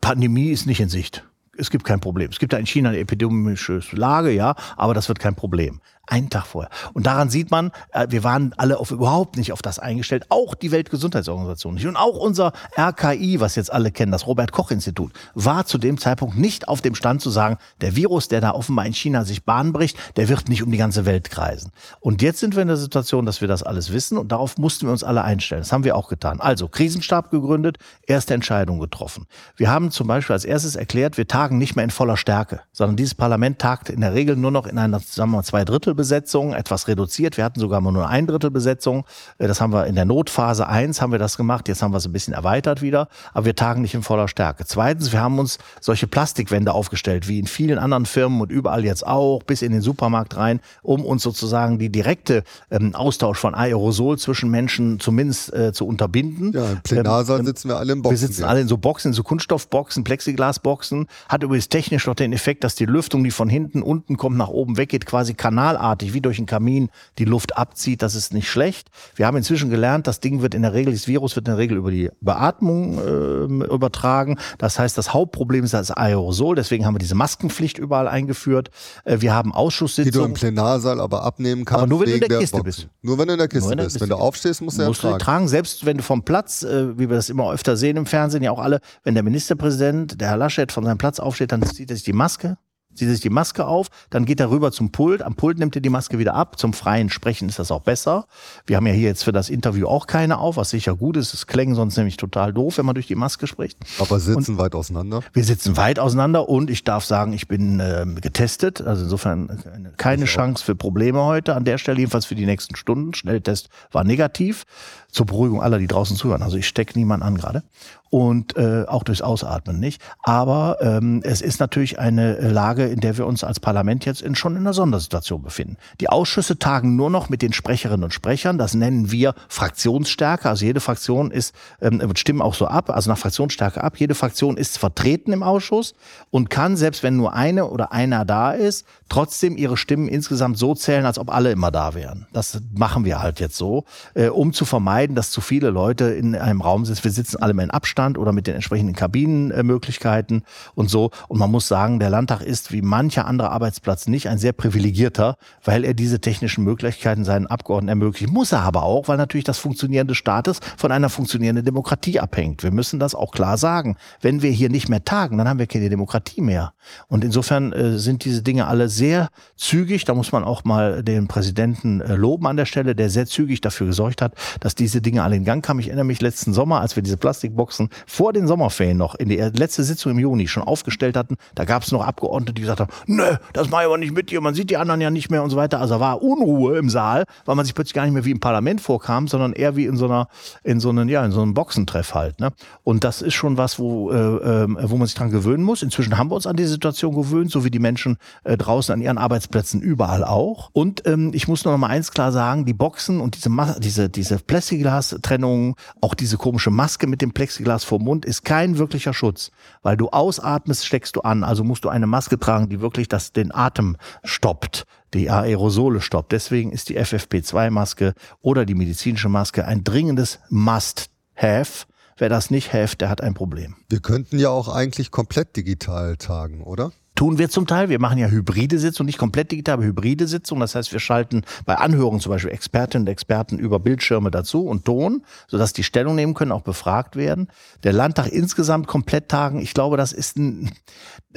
Pandemie 0.00 0.50
ist 0.50 0.66
nicht 0.66 0.80
in 0.80 0.88
Sicht 0.88 1.24
es 1.58 1.70
gibt 1.70 1.84
kein 1.84 2.00
Problem. 2.00 2.30
Es 2.30 2.38
gibt 2.38 2.52
da 2.52 2.56
in 2.56 2.66
China 2.66 2.90
eine 2.90 2.98
epidemische 2.98 3.80
Lage, 3.92 4.30
ja, 4.30 4.54
aber 4.76 4.94
das 4.94 5.08
wird 5.08 5.18
kein 5.18 5.34
Problem. 5.34 5.80
Einen 6.10 6.30
Tag 6.30 6.46
vorher. 6.46 6.70
Und 6.94 7.06
daran 7.06 7.28
sieht 7.28 7.50
man, 7.50 7.70
äh, 7.92 8.06
wir 8.08 8.24
waren 8.24 8.54
alle 8.56 8.78
auf, 8.78 8.90
überhaupt 8.90 9.36
nicht 9.36 9.52
auf 9.52 9.60
das 9.60 9.78
eingestellt. 9.78 10.24
Auch 10.30 10.54
die 10.54 10.72
Weltgesundheitsorganisation 10.72 11.74
nicht. 11.74 11.86
Und 11.86 11.96
auch 11.96 12.16
unser 12.16 12.52
RKI, 12.78 13.40
was 13.40 13.56
jetzt 13.56 13.70
alle 13.70 13.92
kennen, 13.92 14.10
das 14.10 14.26
Robert-Koch-Institut, 14.26 15.12
war 15.34 15.66
zu 15.66 15.76
dem 15.76 15.98
Zeitpunkt 15.98 16.38
nicht 16.38 16.66
auf 16.66 16.80
dem 16.80 16.94
Stand 16.94 17.20
zu 17.20 17.28
sagen, 17.28 17.58
der 17.82 17.94
Virus, 17.94 18.28
der 18.28 18.40
da 18.40 18.52
offenbar 18.52 18.86
in 18.86 18.94
China 18.94 19.26
sich 19.26 19.44
Bahn 19.44 19.74
bricht, 19.74 19.98
der 20.16 20.30
wird 20.30 20.48
nicht 20.48 20.62
um 20.62 20.70
die 20.70 20.78
ganze 20.78 21.04
Welt 21.04 21.28
kreisen. 21.30 21.72
Und 22.00 22.22
jetzt 22.22 22.40
sind 22.40 22.56
wir 22.56 22.62
in 22.62 22.68
der 22.68 22.78
Situation, 22.78 23.26
dass 23.26 23.42
wir 23.42 23.48
das 23.48 23.62
alles 23.62 23.92
wissen 23.92 24.16
und 24.16 24.32
darauf 24.32 24.56
mussten 24.56 24.86
wir 24.86 24.92
uns 24.92 25.04
alle 25.04 25.22
einstellen. 25.22 25.60
Das 25.60 25.72
haben 25.72 25.84
wir 25.84 25.94
auch 25.94 26.08
getan. 26.08 26.40
Also 26.40 26.68
Krisenstab 26.68 27.30
gegründet, 27.30 27.76
erste 28.06 28.32
Entscheidung 28.32 28.80
getroffen. 28.80 29.26
Wir 29.56 29.70
haben 29.70 29.90
zum 29.90 30.06
Beispiel 30.06 30.32
als 30.32 30.46
erstes 30.46 30.74
erklärt, 30.74 31.18
wir 31.18 31.28
tagen 31.28 31.58
nicht 31.58 31.76
mehr 31.76 31.84
in 31.84 31.90
voller 31.90 32.16
Stärke, 32.16 32.62
sondern 32.72 32.96
dieses 32.96 33.14
Parlament 33.14 33.58
tagt 33.58 33.90
in 33.90 34.00
der 34.00 34.14
Regel 34.14 34.36
nur 34.36 34.50
noch 34.50 34.66
in 34.66 34.78
einer, 34.78 35.00
sagen 35.00 35.32
wir 35.32 35.38
mal, 35.38 35.42
zwei 35.42 35.66
Drittel 35.66 35.97
Besetzung, 35.98 36.54
etwas 36.54 36.88
reduziert. 36.88 37.36
Wir 37.36 37.44
hatten 37.44 37.60
sogar 37.60 37.82
mal 37.82 37.92
nur 37.92 38.08
ein 38.08 38.26
Drittel 38.26 38.50
Besetzung. 38.50 39.04
Äh, 39.36 39.48
das 39.48 39.60
haben 39.60 39.72
wir 39.72 39.86
in 39.86 39.96
der 39.96 40.04
Notphase 40.06 40.66
1 40.66 41.02
haben 41.02 41.12
wir 41.12 41.18
das 41.18 41.36
gemacht. 41.36 41.68
Jetzt 41.68 41.82
haben 41.82 41.92
wir 41.92 41.98
es 41.98 42.06
ein 42.06 42.12
bisschen 42.12 42.32
erweitert 42.32 42.80
wieder. 42.80 43.08
Aber 43.34 43.46
wir 43.46 43.56
tagen 43.56 43.82
nicht 43.82 43.94
in 43.94 44.02
voller 44.02 44.28
Stärke. 44.28 44.64
Zweitens, 44.64 45.12
wir 45.12 45.20
haben 45.20 45.38
uns 45.38 45.58
solche 45.80 46.06
Plastikwände 46.06 46.72
aufgestellt, 46.72 47.28
wie 47.28 47.40
in 47.40 47.46
vielen 47.46 47.78
anderen 47.78 48.06
Firmen 48.06 48.40
und 48.40 48.52
überall 48.52 48.84
jetzt 48.84 49.06
auch, 49.06 49.42
bis 49.42 49.60
in 49.60 49.72
den 49.72 49.82
Supermarkt 49.82 50.36
rein, 50.36 50.60
um 50.82 51.04
uns 51.04 51.22
sozusagen 51.22 51.78
die 51.78 51.90
direkte 51.90 52.44
ähm, 52.70 52.94
Austausch 52.94 53.38
von 53.38 53.54
Aerosol 53.54 54.18
zwischen 54.18 54.50
Menschen 54.50 55.00
zumindest 55.00 55.52
äh, 55.52 55.72
zu 55.72 55.86
unterbinden. 55.86 56.52
Ja, 56.52 56.70
im 56.70 56.80
Plenarsaal 56.82 57.40
ähm, 57.40 57.46
sitzen 57.46 57.68
wir 57.68 57.76
alle 57.76 57.92
in 57.92 58.02
Boxen. 58.02 58.20
Wir 58.20 58.28
sitzen 58.28 58.44
alle 58.44 58.60
in 58.60 58.68
so 58.68 58.78
Boxen, 58.78 59.08
in 59.08 59.14
so 59.14 59.24
Kunststoffboxen, 59.24 60.04
Plexiglasboxen. 60.04 61.08
Hat 61.28 61.42
übrigens 61.42 61.68
technisch 61.68 62.06
noch 62.06 62.14
den 62.14 62.32
Effekt, 62.32 62.62
dass 62.62 62.76
die 62.76 62.86
Lüftung, 62.86 63.24
die 63.24 63.32
von 63.32 63.48
hinten 63.48 63.82
unten 63.82 64.16
kommt, 64.16 64.36
nach 64.36 64.48
oben 64.48 64.76
weggeht, 64.76 65.04
quasi 65.04 65.34
kanalartig 65.34 65.87
ruckartig, 65.88 66.12
wie 66.14 66.20
durch 66.20 66.38
einen 66.38 66.46
Kamin, 66.46 66.90
die 67.18 67.24
Luft 67.24 67.56
abzieht. 67.56 68.02
Das 68.02 68.14
ist 68.14 68.32
nicht 68.32 68.48
schlecht. 68.48 68.88
Wir 69.14 69.26
haben 69.26 69.36
inzwischen 69.36 69.70
gelernt, 69.70 70.06
das 70.06 70.20
Ding 70.20 70.42
wird 70.42 70.54
in 70.54 70.62
der 70.62 70.74
Regel, 70.74 70.92
das 70.92 71.08
Virus 71.08 71.36
wird 71.36 71.48
in 71.48 71.52
der 71.52 71.58
Regel 71.58 71.76
über 71.76 71.90
die 71.90 72.10
Beatmung 72.20 72.98
äh, 72.98 73.74
übertragen. 73.74 74.38
Das 74.58 74.78
heißt, 74.78 74.96
das 74.98 75.12
Hauptproblem 75.12 75.64
ist 75.64 75.74
das 75.74 75.90
Aerosol. 75.90 76.56
Deswegen 76.56 76.84
haben 76.86 76.94
wir 76.94 76.98
diese 76.98 77.14
Maskenpflicht 77.14 77.78
überall 77.78 78.08
eingeführt. 78.08 78.70
Äh, 79.04 79.20
wir 79.20 79.34
haben 79.34 79.52
Ausschusssitzungen. 79.52 80.12
Die 80.12 80.18
du 80.18 80.24
im 80.24 80.34
Plenarsaal 80.34 81.00
aber 81.00 81.22
abnehmen 81.22 81.64
kannst. 81.64 81.82
Aber 81.82 81.88
nur 81.88 82.00
wenn 82.00 82.08
du 82.08 82.14
in 82.14 82.20
der, 82.20 82.28
der 82.28 82.38
Kiste 82.38 82.56
Boxen. 82.58 82.64
bist. 82.64 82.88
Nur 83.02 83.18
wenn 83.18 83.28
du 83.28 83.34
in 83.34 83.38
der 83.38 83.48
Kiste 83.48 83.72
in 83.72 83.78
der 83.78 83.84
bist. 83.84 84.00
Wenn 84.00 84.08
du 84.08 84.16
aufstehst, 84.16 84.62
musst 84.62 84.78
du 84.78 84.82
ja 84.82 84.92
tragen. 84.92 85.18
tragen. 85.18 85.48
Selbst 85.48 85.86
wenn 85.86 85.96
du 85.96 86.02
vom 86.02 86.22
Platz, 86.22 86.62
äh, 86.62 86.98
wie 86.98 87.08
wir 87.08 87.16
das 87.16 87.28
immer 87.28 87.52
öfter 87.52 87.76
sehen 87.76 87.96
im 87.96 88.06
Fernsehen, 88.06 88.42
ja 88.42 88.50
auch 88.50 88.60
alle, 88.60 88.80
wenn 89.04 89.14
der 89.14 89.22
Ministerpräsident, 89.22 90.20
der 90.20 90.28
Herr 90.28 90.36
Laschet, 90.36 90.70
von 90.72 90.84
seinem 90.84 90.98
Platz 90.98 91.20
aufsteht, 91.20 91.52
dann 91.52 91.62
zieht 91.62 91.90
er 91.90 91.96
sich 91.96 92.04
die 92.04 92.12
Maske 92.12 92.58
zieht 92.94 93.08
sich 93.08 93.20
die 93.20 93.30
Maske 93.30 93.66
auf, 93.66 93.88
dann 94.10 94.24
geht 94.24 94.40
er 94.40 94.50
rüber 94.50 94.72
zum 94.72 94.90
Pult, 94.90 95.22
am 95.22 95.34
Pult 95.34 95.58
nimmt 95.58 95.76
er 95.76 95.80
die 95.80 95.88
Maske 95.88 96.18
wieder 96.18 96.34
ab, 96.34 96.58
zum 96.58 96.72
freien 96.72 97.10
Sprechen 97.10 97.48
ist 97.48 97.58
das 97.58 97.70
auch 97.70 97.82
besser. 97.82 98.26
Wir 98.66 98.76
haben 98.76 98.86
ja 98.86 98.92
hier 98.92 99.08
jetzt 99.08 99.24
für 99.24 99.32
das 99.32 99.50
Interview 99.50 99.86
auch 99.86 100.06
keine 100.06 100.38
auf, 100.38 100.56
was 100.56 100.70
sicher 100.70 100.96
gut 100.96 101.16
ist, 101.16 101.34
es 101.34 101.46
klänge 101.46 101.74
sonst 101.74 101.96
nämlich 101.96 102.16
total 102.16 102.52
doof, 102.52 102.78
wenn 102.78 102.86
man 102.86 102.94
durch 102.94 103.06
die 103.06 103.14
Maske 103.14 103.46
spricht. 103.46 103.78
Aber 103.98 104.18
sitzen 104.18 104.52
und 104.52 104.58
weit 104.58 104.74
auseinander? 104.74 105.22
Wir 105.32 105.44
sitzen 105.44 105.76
weit 105.76 105.98
auseinander 105.98 106.48
und 106.48 106.70
ich 106.70 106.84
darf 106.84 107.04
sagen, 107.04 107.32
ich 107.32 107.48
bin 107.48 107.80
äh, 107.80 108.04
getestet, 108.20 108.80
also 108.80 109.04
insofern 109.04 109.94
keine 109.96 110.24
Chance 110.24 110.64
für 110.64 110.74
Probleme 110.74 111.24
heute 111.24 111.54
an 111.54 111.64
der 111.64 111.78
Stelle, 111.78 111.98
jedenfalls 111.98 112.26
für 112.26 112.34
die 112.34 112.46
nächsten 112.46 112.76
Stunden. 112.76 113.14
Schnelltest 113.14 113.68
war 113.92 114.04
negativ 114.04 114.64
zur 115.10 115.26
Beruhigung 115.26 115.62
aller, 115.62 115.78
die 115.78 115.86
draußen 115.86 116.16
zuhören. 116.16 116.42
Also 116.42 116.56
ich 116.56 116.66
stecke 116.66 116.98
niemand 116.98 117.22
an 117.22 117.36
gerade 117.36 117.62
und 118.10 118.56
äh, 118.56 118.84
auch 118.86 119.02
durchs 119.02 119.22
Ausatmen 119.22 119.78
nicht. 119.78 120.00
Aber 120.22 120.78
ähm, 120.80 121.20
es 121.24 121.40
ist 121.40 121.60
natürlich 121.60 121.98
eine 121.98 122.38
Lage, 122.50 122.86
in 122.86 123.00
der 123.00 123.18
wir 123.18 123.26
uns 123.26 123.44
als 123.44 123.60
Parlament 123.60 124.04
jetzt 124.04 124.22
in, 124.22 124.34
schon 124.34 124.54
in 124.54 124.60
einer 124.60 124.72
Sondersituation 124.72 125.42
befinden. 125.42 125.76
Die 126.00 126.08
Ausschüsse 126.08 126.58
tagen 126.58 126.96
nur 126.96 127.10
noch 127.10 127.28
mit 127.28 127.42
den 127.42 127.52
Sprecherinnen 127.52 128.04
und 128.04 128.14
Sprechern. 128.14 128.58
Das 128.58 128.74
nennen 128.74 129.10
wir 129.10 129.34
Fraktionsstärke. 129.48 130.48
Also 130.48 130.64
jede 130.64 130.80
Fraktion 130.80 131.30
ist, 131.30 131.54
ähm, 131.80 132.02
stimmen 132.16 132.42
auch 132.42 132.54
so 132.54 132.66
ab, 132.66 132.90
also 132.90 133.10
nach 133.10 133.18
Fraktionsstärke 133.18 133.82
ab. 133.82 133.98
Jede 133.98 134.14
Fraktion 134.14 134.56
ist 134.56 134.78
vertreten 134.78 135.32
im 135.32 135.42
Ausschuss 135.42 135.94
und 136.30 136.50
kann, 136.50 136.76
selbst 136.76 137.02
wenn 137.02 137.16
nur 137.16 137.34
eine 137.34 137.66
oder 137.66 137.92
einer 137.92 138.24
da 138.24 138.52
ist, 138.52 138.86
trotzdem 139.08 139.56
ihre 139.56 139.76
Stimmen 139.76 140.08
insgesamt 140.08 140.58
so 140.58 140.74
zählen, 140.74 141.04
als 141.04 141.18
ob 141.18 141.30
alle 141.30 141.52
immer 141.52 141.70
da 141.70 141.94
wären. 141.94 142.26
Das 142.32 142.60
machen 142.74 143.04
wir 143.04 143.20
halt 143.20 143.40
jetzt 143.40 143.56
so, 143.56 143.84
äh, 144.14 144.28
um 144.28 144.52
zu 144.52 144.64
vermeiden, 144.64 145.14
dass 145.14 145.30
zu 145.30 145.40
viele 145.40 145.70
Leute 145.70 146.04
in 146.06 146.34
einem 146.34 146.60
Raum 146.60 146.84
sitzen. 146.84 147.04
Wir 147.04 147.10
sitzen 147.10 147.42
alle 147.42 147.54
mal 147.54 147.64
in 147.64 147.70
Abstand 147.70 147.97
oder 148.18 148.32
mit 148.32 148.46
den 148.46 148.54
entsprechenden 148.54 148.94
Kabinenmöglichkeiten 148.94 150.42
und 150.74 150.88
so. 150.88 151.10
Und 151.28 151.38
man 151.38 151.50
muss 151.50 151.68
sagen, 151.68 151.98
der 151.98 152.10
Landtag 152.10 152.42
ist 152.42 152.72
wie 152.72 152.82
mancher 152.82 153.26
andere 153.26 153.50
Arbeitsplatz 153.50 154.06
nicht 154.06 154.28
ein 154.28 154.38
sehr 154.38 154.52
privilegierter, 154.52 155.36
weil 155.64 155.84
er 155.84 155.94
diese 155.94 156.20
technischen 156.20 156.64
Möglichkeiten 156.64 157.24
seinen 157.24 157.46
Abgeordneten 157.46 157.88
ermöglicht. 157.88 158.32
Muss 158.32 158.52
er 158.52 158.60
aber 158.60 158.84
auch, 158.84 159.08
weil 159.08 159.16
natürlich 159.16 159.44
das 159.44 159.58
Funktionieren 159.58 160.06
des 160.06 160.16
Staates 160.16 160.60
von 160.76 160.92
einer 160.92 161.08
funktionierenden 161.08 161.64
Demokratie 161.64 162.20
abhängt. 162.20 162.62
Wir 162.62 162.70
müssen 162.70 163.00
das 163.00 163.14
auch 163.14 163.32
klar 163.32 163.58
sagen. 163.58 163.96
Wenn 164.20 164.42
wir 164.42 164.50
hier 164.50 164.68
nicht 164.68 164.88
mehr 164.88 165.04
tagen, 165.04 165.38
dann 165.38 165.48
haben 165.48 165.58
wir 165.58 165.66
keine 165.66 165.88
Demokratie 165.88 166.40
mehr. 166.40 166.72
Und 167.08 167.24
insofern 167.24 167.72
äh, 167.72 167.98
sind 167.98 168.24
diese 168.24 168.42
Dinge 168.42 168.66
alle 168.66 168.88
sehr 168.88 169.28
zügig. 169.56 170.04
Da 170.04 170.14
muss 170.14 170.32
man 170.32 170.44
auch 170.44 170.64
mal 170.64 171.02
den 171.02 171.28
Präsidenten 171.28 172.00
äh, 172.00 172.14
loben 172.14 172.46
an 172.46 172.56
der 172.56 172.66
Stelle, 172.66 172.94
der 172.94 173.10
sehr 173.10 173.26
zügig 173.26 173.60
dafür 173.60 173.88
gesorgt 173.88 174.22
hat, 174.22 174.34
dass 174.60 174.74
diese 174.74 175.00
Dinge 175.00 175.22
alle 175.22 175.36
in 175.36 175.44
Gang 175.44 175.64
kamen. 175.64 175.80
Ich 175.80 175.88
erinnere 175.88 176.04
mich 176.04 176.20
letzten 176.20 176.52
Sommer, 176.52 176.80
als 176.80 176.96
wir 176.96 177.02
diese 177.02 177.16
Plastikboxen 177.16 177.87
vor 178.06 178.32
den 178.32 178.46
Sommerferien 178.46 178.96
noch 178.96 179.14
in 179.14 179.28
die 179.28 179.36
letzte 179.36 179.84
Sitzung 179.84 180.12
im 180.12 180.18
Juni 180.18 180.48
schon 180.48 180.62
aufgestellt 180.62 181.16
hatten. 181.16 181.36
Da 181.54 181.64
gab 181.64 181.82
es 181.82 181.92
noch 181.92 182.04
Abgeordnete, 182.04 182.54
die 182.54 182.62
gesagt 182.62 182.80
haben, 182.80 182.90
nö, 183.06 183.36
das 183.52 183.70
mache 183.70 183.82
ich 183.82 183.86
aber 183.86 183.98
nicht 183.98 184.14
mit 184.14 184.30
dir. 184.30 184.40
Man 184.40 184.54
sieht 184.54 184.70
die 184.70 184.76
anderen 184.76 185.00
ja 185.00 185.10
nicht 185.10 185.30
mehr 185.30 185.42
und 185.42 185.50
so 185.50 185.56
weiter. 185.56 185.80
Also 185.80 186.00
war 186.00 186.22
Unruhe 186.22 186.78
im 186.78 186.90
Saal, 186.90 187.24
weil 187.44 187.56
man 187.56 187.64
sich 187.64 187.74
plötzlich 187.74 187.94
gar 187.94 188.04
nicht 188.04 188.14
mehr 188.14 188.24
wie 188.24 188.30
im 188.30 188.40
Parlament 188.40 188.80
vorkam, 188.80 189.28
sondern 189.28 189.52
eher 189.52 189.76
wie 189.76 189.86
in 189.86 189.96
so 189.96 190.06
einer, 190.06 190.28
in 190.64 190.80
so 190.80 190.88
einem, 190.90 191.08
ja, 191.08 191.24
in 191.24 191.32
so 191.32 191.42
einem 191.42 191.54
Boxentreff 191.54 192.14
halt. 192.14 192.40
Ne? 192.40 192.52
Und 192.84 193.04
das 193.04 193.22
ist 193.22 193.34
schon 193.34 193.58
was, 193.58 193.78
wo, 193.78 194.10
äh, 194.10 194.16
ähm, 194.16 194.78
wo 194.80 194.96
man 194.96 195.06
sich 195.06 195.16
dran 195.16 195.30
gewöhnen 195.30 195.62
muss. 195.62 195.82
Inzwischen 195.82 196.16
haben 196.16 196.30
wir 196.30 196.36
uns 196.36 196.46
an 196.46 196.56
die 196.56 196.64
Situation 196.64 197.14
gewöhnt, 197.14 197.50
so 197.50 197.64
wie 197.64 197.70
die 197.70 197.78
Menschen 197.78 198.16
äh, 198.44 198.56
draußen 198.56 198.78
draußen 198.78 198.92
an 198.92 199.00
ihren 199.00 199.18
Arbeitsplätzen 199.18 199.80
überall 199.80 200.24
auch. 200.24 200.70
Und 200.72 201.06
ähm, 201.06 201.32
ich 201.34 201.48
muss 201.48 201.64
nur 201.64 201.72
noch 201.72 201.78
mal 201.78 201.88
eins 201.88 202.12
klar 202.12 202.32
sagen, 202.32 202.64
die 202.64 202.74
Boxen 202.74 203.20
und 203.20 203.34
diese, 203.34 203.48
Ma 203.48 203.76
diese, 203.78 204.08
diese 204.08 204.38
Plexiglas-Trennung, 204.38 205.76
auch 206.00 206.14
diese 206.14 206.36
komische 206.36 206.70
Maske 206.70 207.06
mit 207.06 207.20
dem 207.22 207.32
Plexiglas 207.32 207.77
vor 207.84 207.98
Mund, 207.98 208.24
ist 208.24 208.44
kein 208.44 208.78
wirklicher 208.78 209.14
Schutz. 209.14 209.50
Weil 209.82 209.96
du 209.96 210.08
ausatmest, 210.08 210.86
steckst 210.86 211.16
du 211.16 211.20
an. 211.20 211.44
Also 211.44 211.64
musst 211.64 211.84
du 211.84 211.88
eine 211.88 212.06
Maske 212.06 212.38
tragen, 212.38 212.68
die 212.68 212.80
wirklich 212.80 213.08
das, 213.08 213.32
den 213.32 213.54
Atem 213.54 213.96
stoppt 214.24 214.86
die 215.14 215.30
Aerosole 215.30 216.00
stoppt. 216.00 216.32
Deswegen 216.32 216.72
ist 216.72 216.88
die 216.88 216.98
FFP2-Maske 216.98 218.14
oder 218.40 218.64
die 218.64 218.74
medizinische 218.74 219.28
Maske 219.28 219.64
ein 219.64 219.84
dringendes 219.84 220.38
Must-Have. 220.50 221.86
Wer 222.16 222.28
das 222.28 222.50
nicht 222.50 222.72
have, 222.72 222.96
der 222.96 223.10
hat 223.10 223.20
ein 223.20 223.34
Problem. 223.34 223.76
Wir 223.88 224.00
könnten 224.00 224.38
ja 224.38 224.50
auch 224.50 224.68
eigentlich 224.68 225.12
komplett 225.12 225.56
digital 225.56 226.16
tagen, 226.16 226.62
oder? 226.62 226.92
Tun 227.18 227.36
wir 227.36 227.48
zum 227.48 227.66
Teil. 227.66 227.88
Wir 227.88 227.98
machen 227.98 228.16
ja 228.18 228.28
hybride 228.28 228.78
Sitzungen, 228.78 229.06
nicht 229.06 229.18
komplett 229.18 229.50
digital, 229.50 229.72
aber 229.72 229.82
hybride 229.82 230.28
Sitzungen. 230.28 230.60
Das 230.60 230.76
heißt, 230.76 230.92
wir 230.92 231.00
schalten 231.00 231.42
bei 231.66 231.74
Anhörungen 231.74 232.20
zum 232.20 232.30
Beispiel 232.30 232.52
Expertinnen 232.52 233.08
und 233.08 233.10
Experten 233.10 233.58
über 233.58 233.80
Bildschirme 233.80 234.30
dazu 234.30 234.64
und 234.64 234.84
Ton, 234.84 235.24
sodass 235.48 235.72
die 235.72 235.82
Stellung 235.82 236.14
nehmen 236.14 236.34
können, 236.34 236.52
auch 236.52 236.62
befragt 236.62 237.16
werden. 237.16 237.48
Der 237.82 237.92
Landtag 237.92 238.28
insgesamt 238.28 238.86
komplett 238.86 239.28
tagen, 239.28 239.60
ich 239.60 239.74
glaube, 239.74 239.96
das 239.96 240.12
ist 240.12 240.36
ein, 240.36 240.70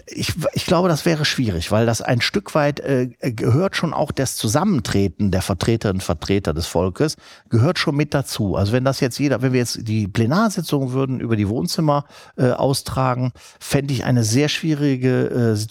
ich, 0.05 0.35
ich 0.53 0.67
glaube, 0.67 0.87
das 0.87 1.07
wäre 1.07 1.25
schwierig, 1.25 1.71
weil 1.71 1.87
das 1.87 2.03
ein 2.03 2.21
Stück 2.21 2.53
weit 2.53 2.79
äh, 2.81 3.09
gehört 3.19 3.75
schon 3.75 3.91
auch 3.91 4.11
das 4.11 4.35
Zusammentreten 4.35 5.31
der 5.31 5.41
Vertreterinnen 5.41 6.01
und 6.01 6.03
Vertreter 6.03 6.53
des 6.53 6.67
Volkes, 6.67 7.15
gehört 7.49 7.79
schon 7.79 7.95
mit 7.95 8.13
dazu. 8.13 8.55
Also 8.55 8.71
wenn 8.71 8.85
das 8.85 8.99
jetzt 8.99 9.17
jeder, 9.17 9.41
wenn 9.41 9.51
wir 9.51 9.61
jetzt 9.61 9.87
die 9.87 10.07
Plenarsitzung 10.07 10.91
würden 10.91 11.19
über 11.19 11.35
die 11.35 11.49
Wohnzimmer 11.49 12.05
äh, 12.37 12.51
austragen, 12.51 13.31
fände 13.59 13.95
ich 13.95 14.05
eine 14.05 14.23
sehr 14.23 14.47
schwierige 14.47 15.31
äh, 15.31 15.55
Situation 15.55 15.70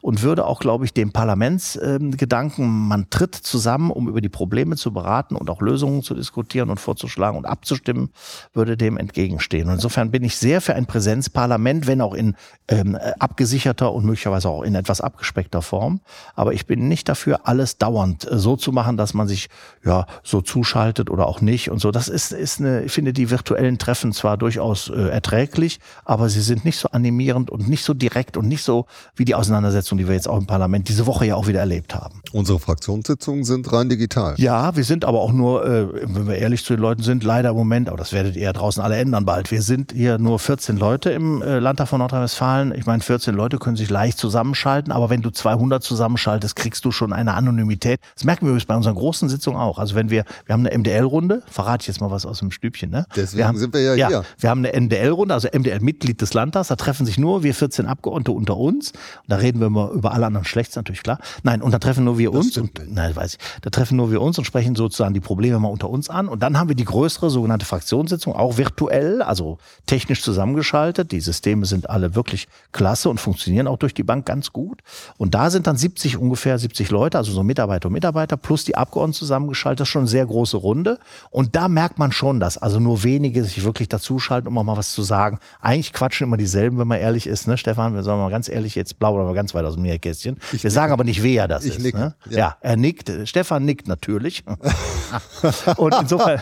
und 0.00 0.22
würde 0.22 0.46
auch, 0.46 0.60
glaube 0.60 0.84
ich, 0.84 0.92
dem 0.92 1.12
Parlamentsgedanken, 1.12 2.64
ähm, 2.64 2.88
man 2.88 3.10
tritt 3.10 3.34
zusammen, 3.34 3.90
um 3.90 4.08
über 4.08 4.20
die 4.20 4.28
Probleme 4.28 4.76
zu 4.76 4.92
beraten 4.92 5.36
und 5.36 5.50
auch 5.50 5.60
Lösungen 5.60 6.02
zu 6.02 6.14
diskutieren 6.14 6.70
und 6.70 6.80
vorzuschlagen 6.80 7.38
und 7.38 7.46
abzustimmen, 7.46 8.10
würde 8.52 8.76
dem 8.76 8.96
entgegenstehen. 8.96 9.68
Und 9.68 9.74
insofern 9.74 10.10
bin 10.10 10.24
ich 10.24 10.36
sehr 10.36 10.60
für 10.60 10.74
ein 10.74 10.86
Präsenzparlament, 10.86 11.86
wenn 11.86 12.00
auch 12.00 12.14
in 12.14 12.36
ähm, 12.68 12.96
abgesicherter 13.18 13.92
und 13.92 14.04
möglicherweise 14.04 14.48
auch 14.48 14.62
in 14.62 14.74
etwas 14.74 15.00
abgespeckter 15.00 15.62
Form. 15.62 16.00
Aber 16.34 16.52
ich 16.52 16.66
bin 16.66 16.88
nicht 16.88 17.08
dafür, 17.08 17.40
alles 17.44 17.78
dauernd 17.78 18.30
äh, 18.30 18.38
so 18.38 18.56
zu 18.56 18.72
machen, 18.72 18.96
dass 18.96 19.14
man 19.14 19.28
sich 19.28 19.48
ja 19.84 20.06
so 20.22 20.40
zuschaltet 20.40 21.10
oder 21.10 21.26
auch 21.26 21.40
nicht 21.40 21.70
und 21.70 21.78
so. 21.78 21.90
Das 21.90 22.08
ist, 22.08 22.32
ist 22.32 22.60
eine, 22.60 22.82
ich 22.82 22.92
finde 22.92 23.12
die 23.12 23.30
virtuellen 23.30 23.78
Treffen 23.78 24.12
zwar 24.12 24.36
durchaus 24.36 24.88
äh, 24.88 25.08
erträglich, 25.08 25.80
aber 26.04 26.28
sie 26.28 26.40
sind 26.40 26.64
nicht 26.64 26.78
so 26.78 26.88
animierend 26.90 27.50
und 27.50 27.68
nicht 27.68 27.84
so 27.84 27.94
direkt 27.94 28.36
und 28.36 28.48
nicht 28.48 28.62
so 28.62 28.86
wie 29.16 29.24
die 29.24 29.34
Auseinandersetzung, 29.34 29.98
die 29.98 30.06
wir 30.06 30.14
jetzt 30.14 30.28
auch 30.28 30.38
im 30.38 30.46
Parlament 30.46 30.88
diese 30.88 31.06
Woche 31.06 31.26
ja 31.26 31.34
auch 31.34 31.46
wieder 31.46 31.60
erlebt 31.60 31.94
haben. 31.94 32.22
Unsere 32.32 32.58
Fraktionssitzungen 32.58 33.44
sind 33.44 33.72
rein 33.72 33.88
digital. 33.88 34.34
Ja, 34.38 34.76
wir 34.76 34.84
sind 34.84 35.04
aber 35.04 35.20
auch 35.20 35.32
nur, 35.32 35.64
äh, 35.64 35.86
wenn 36.04 36.26
wir 36.26 36.36
ehrlich 36.36 36.64
zu 36.64 36.74
den 36.74 36.80
Leuten 36.80 37.02
sind, 37.02 37.24
leider 37.24 37.50
im 37.50 37.56
Moment, 37.56 37.88
aber 37.88 37.98
das 37.98 38.12
werdet 38.12 38.36
ihr 38.36 38.42
ja 38.42 38.52
draußen 38.52 38.82
alle 38.82 38.96
ändern 38.96 39.24
bald. 39.24 39.50
Wir 39.50 39.62
sind 39.62 39.92
hier 39.92 40.18
nur 40.18 40.38
14 40.38 40.76
Leute 40.76 41.10
im 41.10 41.42
äh, 41.42 41.58
Landtag 41.58 41.88
von 41.88 41.98
Nordrhein-Westfalen. 42.00 42.74
Ich 42.76 42.86
meine, 42.86 43.02
14 43.02 43.34
Leute 43.34 43.58
können 43.58 43.76
sich 43.76 43.90
leicht 43.90 44.18
zusammenschalten, 44.18 44.92
aber 44.92 45.10
wenn 45.10 45.22
du 45.22 45.30
200 45.30 45.82
zusammenschaltest, 45.82 46.56
kriegst 46.56 46.84
du 46.84 46.90
schon 46.90 47.12
eine 47.12 47.34
Anonymität. 47.34 48.00
Das 48.14 48.24
merken 48.24 48.46
wir 48.46 48.50
übrigens 48.50 48.66
bei 48.66 48.76
unseren 48.76 48.94
großen 48.94 49.28
Sitzungen 49.28 49.60
auch. 49.60 49.78
Also 49.78 49.94
wenn 49.94 50.10
wir, 50.10 50.24
wir 50.46 50.52
haben 50.52 50.66
eine 50.66 50.76
MDL-Runde, 50.76 51.42
verrate 51.50 51.82
ich 51.82 51.88
jetzt 51.88 52.00
mal 52.00 52.10
was 52.10 52.26
aus 52.26 52.38
dem 52.38 52.50
Stübchen, 52.50 52.90
ne? 52.90 53.06
Deswegen 53.14 53.38
wir 53.38 53.48
haben, 53.48 53.58
sind 53.58 53.74
wir 53.74 53.82
ja, 53.82 53.94
ja 53.94 54.08
hier. 54.08 54.24
Wir 54.38 54.50
haben 54.50 54.64
eine 54.64 54.80
MDL-Runde, 54.80 55.34
also 55.34 55.48
MDL-Mitglied 55.52 56.20
des 56.20 56.34
Landtags, 56.34 56.68
da 56.68 56.76
treffen 56.76 57.06
sich 57.06 57.18
nur 57.18 57.42
wir 57.42 57.54
14 57.54 57.86
Abgeordnete 57.86 58.32
unter 58.32 58.56
uns. 58.56 58.92
Und 58.94 59.28
da 59.28 59.36
reden 59.36 59.60
wir 59.60 59.66
immer 59.66 59.90
über 59.90 60.12
alle 60.12 60.26
anderen 60.26 60.44
schlecht, 60.44 60.70
ist 60.70 60.76
natürlich 60.76 61.02
klar. 61.02 61.18
Nein, 61.42 61.62
und 61.62 61.72
da 61.72 61.78
treffen 61.78 62.04
nur 62.04 62.18
wir 62.18 62.30
Das 62.30 62.46
uns 62.46 62.58
und 62.58 62.80
nein, 62.88 63.14
weiß 63.14 63.34
ich. 63.34 63.38
Da 63.62 63.70
treffen 63.70 63.96
nur 63.96 64.10
wir 64.10 64.20
uns 64.20 64.38
und 64.38 64.44
sprechen 64.44 64.74
sozusagen 64.74 65.14
die 65.14 65.20
Probleme 65.20 65.58
mal 65.58 65.68
unter 65.68 65.90
uns 65.90 66.08
an. 66.10 66.28
Und 66.28 66.42
dann 66.42 66.58
haben 66.58 66.68
wir 66.68 66.76
die 66.76 66.84
größere 66.84 67.30
sogenannte 67.30 67.66
Fraktionssitzung, 67.66 68.34
auch 68.34 68.56
virtuell, 68.56 69.22
also 69.22 69.58
technisch 69.86 70.22
zusammengeschaltet. 70.22 71.12
Die 71.12 71.20
Systeme 71.20 71.66
sind 71.66 71.90
alle 71.90 72.14
wirklich 72.14 72.48
klasse 72.72 73.08
und 73.08 73.20
funktionieren 73.20 73.66
auch 73.66 73.78
durch 73.78 73.94
die 73.94 74.02
Bank 74.02 74.26
ganz 74.26 74.52
gut. 74.52 74.80
Und 75.16 75.34
da 75.34 75.50
sind 75.50 75.66
dann 75.66 75.76
70 75.76 76.18
ungefähr 76.18 76.58
70 76.58 76.90
Leute, 76.90 77.18
also 77.18 77.32
so 77.32 77.42
Mitarbeiter 77.42 77.88
und 77.88 77.92
Mitarbeiter 77.92 78.36
plus 78.36 78.64
die 78.64 78.76
Abgeordneten 78.76 79.18
zusammengeschaltet. 79.18 79.80
Das 79.80 79.88
ist 79.88 79.92
schon 79.92 80.02
eine 80.02 80.08
sehr 80.08 80.26
große 80.26 80.56
Runde. 80.56 80.98
Und 81.30 81.56
da 81.56 81.68
merkt 81.68 81.98
man 81.98 82.12
schon, 82.12 82.40
dass 82.40 82.58
also 82.58 82.80
nur 82.80 83.02
wenige 83.02 83.44
sich 83.44 83.64
wirklich 83.64 83.88
dazuschalten, 83.88 84.48
um 84.48 84.58
auch 84.58 84.64
mal 84.64 84.76
was 84.76 84.92
zu 84.92 85.02
sagen. 85.02 85.38
Eigentlich 85.60 85.92
quatschen 85.92 86.26
immer 86.26 86.36
dieselben, 86.36 86.78
wenn 86.78 86.88
man 86.88 87.00
ehrlich 87.00 87.26
ist, 87.26 87.46
ne, 87.46 87.56
Stefan? 87.56 87.94
Wir 87.94 88.02
sollen 88.02 88.18
mal 88.18 88.30
ganz 88.30 88.48
ehrlich 88.48 88.76
jetzt 88.84 88.98
blau 88.98 89.14
oder 89.14 89.32
ganz 89.34 89.54
weit 89.54 89.64
aus 89.64 89.74
dem 89.74 89.82
Nähkästchen. 89.82 90.36
Wir 90.52 90.70
sagen 90.70 90.92
aber 90.92 91.04
nicht, 91.04 91.22
wer 91.22 91.48
das 91.48 91.64
Ich 91.64 91.76
ist. 91.76 91.82
nicke, 91.82 91.98
Ne? 91.98 92.14
ja. 92.30 92.38
Ja. 92.38 92.56
er 92.60 92.76
nickt. 92.76 93.10
Stefan 93.24 93.64
nickt 93.64 93.88
natürlich. 93.88 94.44
und, 95.76 95.94
insofern, 96.00 96.40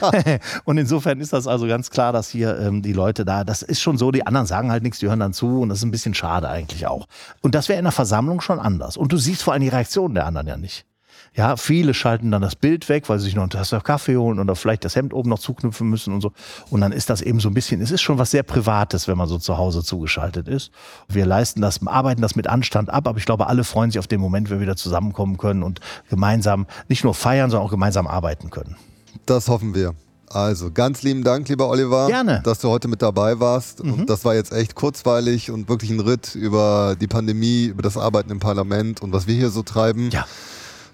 und 0.64 0.78
insofern 0.78 1.20
ist 1.20 1.32
das 1.32 1.46
also 1.46 1.66
ganz 1.66 1.90
klar, 1.90 2.12
dass 2.12 2.28
hier 2.28 2.58
ähm, 2.58 2.82
die 2.82 2.92
Leute 2.92 3.24
da, 3.24 3.44
das 3.44 3.62
ist 3.62 3.80
schon 3.80 3.98
so, 3.98 4.10
die 4.10 4.26
anderen 4.26 4.46
sagen 4.46 4.70
halt 4.70 4.82
nichts, 4.82 4.98
die 4.98 5.06
hören 5.08 5.20
dann 5.20 5.32
zu 5.32 5.60
und 5.60 5.68
das 5.68 5.78
ist 5.78 5.84
ein 5.84 5.90
bisschen 5.90 6.14
schade 6.14 6.48
eigentlich 6.48 6.86
auch. 6.86 7.06
Und 7.40 7.54
das 7.54 7.68
wäre 7.68 7.78
in 7.78 7.84
der 7.84 7.92
Versammlung 7.92 8.40
schon 8.40 8.58
anders. 8.58 8.96
Und 8.96 9.12
du 9.12 9.16
siehst 9.16 9.42
vor 9.42 9.52
allem 9.52 9.62
die 9.62 9.68
Reaktionen 9.68 10.14
der 10.14 10.26
anderen 10.26 10.46
ja 10.46 10.56
nicht. 10.56 10.84
Ja, 11.34 11.56
viele 11.56 11.94
schalten 11.94 12.30
dann 12.30 12.42
das 12.42 12.56
Bild 12.56 12.88
weg, 12.90 13.08
weil 13.08 13.18
sie 13.18 13.24
sich 13.24 13.34
noch 13.34 13.42
eine 13.42 13.48
Tasse 13.48 13.80
Kaffee 13.80 14.18
holen 14.18 14.38
oder 14.38 14.54
vielleicht 14.54 14.84
das 14.84 14.96
Hemd 14.96 15.14
oben 15.14 15.30
noch 15.30 15.38
zuknüpfen 15.38 15.88
müssen 15.88 16.12
und 16.12 16.20
so. 16.20 16.32
Und 16.68 16.82
dann 16.82 16.92
ist 16.92 17.08
das 17.08 17.22
eben 17.22 17.40
so 17.40 17.48
ein 17.48 17.54
bisschen, 17.54 17.80
es 17.80 17.90
ist 17.90 18.02
schon 18.02 18.18
was 18.18 18.30
sehr 18.30 18.42
Privates, 18.42 19.08
wenn 19.08 19.16
man 19.16 19.28
so 19.28 19.38
zu 19.38 19.56
Hause 19.56 19.82
zugeschaltet 19.82 20.46
ist. 20.46 20.70
Wir 21.08 21.24
leisten 21.24 21.62
das, 21.62 21.86
arbeiten 21.86 22.20
das 22.20 22.36
mit 22.36 22.48
Anstand 22.48 22.90
ab, 22.90 23.08
aber 23.08 23.16
ich 23.18 23.24
glaube, 23.24 23.46
alle 23.46 23.64
freuen 23.64 23.90
sich 23.90 23.98
auf 23.98 24.06
den 24.06 24.20
Moment, 24.20 24.50
wenn 24.50 24.58
wir 24.58 24.62
wieder 24.62 24.76
zusammenkommen 24.76 25.38
können 25.38 25.62
und 25.62 25.80
gemeinsam 26.10 26.66
nicht 26.88 27.02
nur 27.02 27.14
feiern, 27.14 27.50
sondern 27.50 27.66
auch 27.66 27.70
gemeinsam 27.70 28.06
arbeiten 28.06 28.50
können. 28.50 28.76
Das 29.24 29.48
hoffen 29.48 29.74
wir. 29.74 29.94
Also 30.28 30.70
ganz 30.70 31.02
lieben 31.02 31.24
Dank, 31.24 31.48
lieber 31.48 31.68
Oliver, 31.68 32.06
Gerne. 32.08 32.38
Mhm. 32.38 32.42
dass 32.42 32.58
du 32.58 32.68
heute 32.68 32.88
mit 32.88 33.02
dabei 33.02 33.38
warst. 33.38 33.80
Und 33.82 34.08
das 34.08 34.24
war 34.24 34.34
jetzt 34.34 34.52
echt 34.52 34.74
kurzweilig 34.74 35.50
und 35.50 35.68
wirklich 35.68 35.90
ein 35.90 36.00
Ritt 36.00 36.34
über 36.34 36.96
die 36.98 37.06
Pandemie, 37.06 37.66
über 37.66 37.82
das 37.82 37.98
Arbeiten 37.98 38.30
im 38.30 38.40
Parlament 38.40 39.02
und 39.02 39.12
was 39.12 39.26
wir 39.26 39.34
hier 39.34 39.50
so 39.50 39.62
treiben. 39.62 40.10
Ja. 40.10 40.26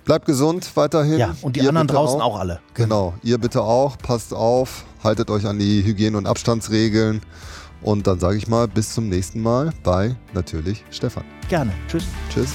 Bleibt 0.08 0.24
gesund 0.24 0.74
weiterhin. 0.74 1.18
Ja, 1.18 1.36
und 1.42 1.54
die 1.54 1.60
Ihr 1.60 1.68
anderen 1.68 1.86
draußen 1.86 2.22
auch 2.22 2.38
alle. 2.40 2.60
Genau, 2.72 3.12
ihr 3.22 3.36
bitte 3.36 3.60
auch. 3.60 3.98
Passt 3.98 4.32
auf, 4.32 4.86
haltet 5.04 5.30
euch 5.30 5.44
an 5.44 5.58
die 5.58 5.84
Hygiene- 5.84 6.16
und 6.16 6.26
Abstandsregeln. 6.26 7.20
Und 7.82 8.06
dann 8.06 8.18
sage 8.18 8.38
ich 8.38 8.48
mal, 8.48 8.66
bis 8.68 8.94
zum 8.94 9.10
nächsten 9.10 9.42
Mal 9.42 9.70
bei 9.82 10.16
natürlich 10.32 10.82
Stefan. 10.90 11.24
Gerne. 11.50 11.74
Tschüss. 11.88 12.04
Tschüss. 12.32 12.48